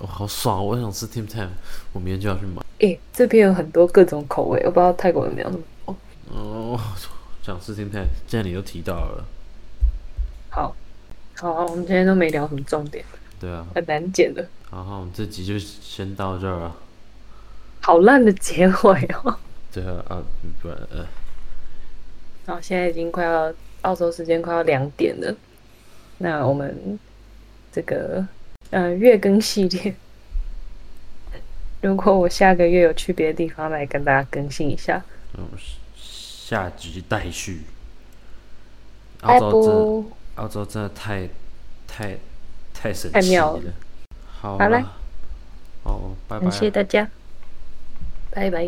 [0.00, 0.64] 哇，好爽！
[0.64, 1.48] 我也想吃 Tim Tam，
[1.92, 2.62] 我明天就要去买。
[2.78, 5.96] 诶、这边有很多各种口味，我不知道泰国有没有那么多。
[6.32, 6.80] 哦，
[7.42, 9.24] 想吃 Tim Tam，既然你都提到了，
[10.48, 10.74] 好，
[11.36, 13.04] 好，我们今天都没聊什么重点，
[13.38, 16.76] 对啊，很难剪的，然后我们这集就先到这儿了。
[17.82, 19.36] 好烂的结尾哦。
[19.72, 20.22] 对啊，啊，
[20.62, 21.06] 不然呃，
[22.46, 25.34] 然后现在已经快要澳洲时间快要两点了，
[26.18, 26.98] 那我们
[27.72, 28.26] 这个
[28.70, 29.94] 呃月更系列，
[31.82, 35.02] 如果我下个月有去别的地方来跟大家更新一下，
[35.38, 35.46] 嗯，
[35.96, 37.62] 下集待续。
[39.20, 40.12] 拜澳洲真？
[40.36, 41.28] 澳洲真的太
[41.86, 42.16] 太
[42.72, 43.62] 太神太奇妙了
[44.40, 44.80] 好了，
[45.84, 46.52] 好，拜拜感。
[46.52, 47.08] 谢大家，
[48.30, 48.64] 拜拜。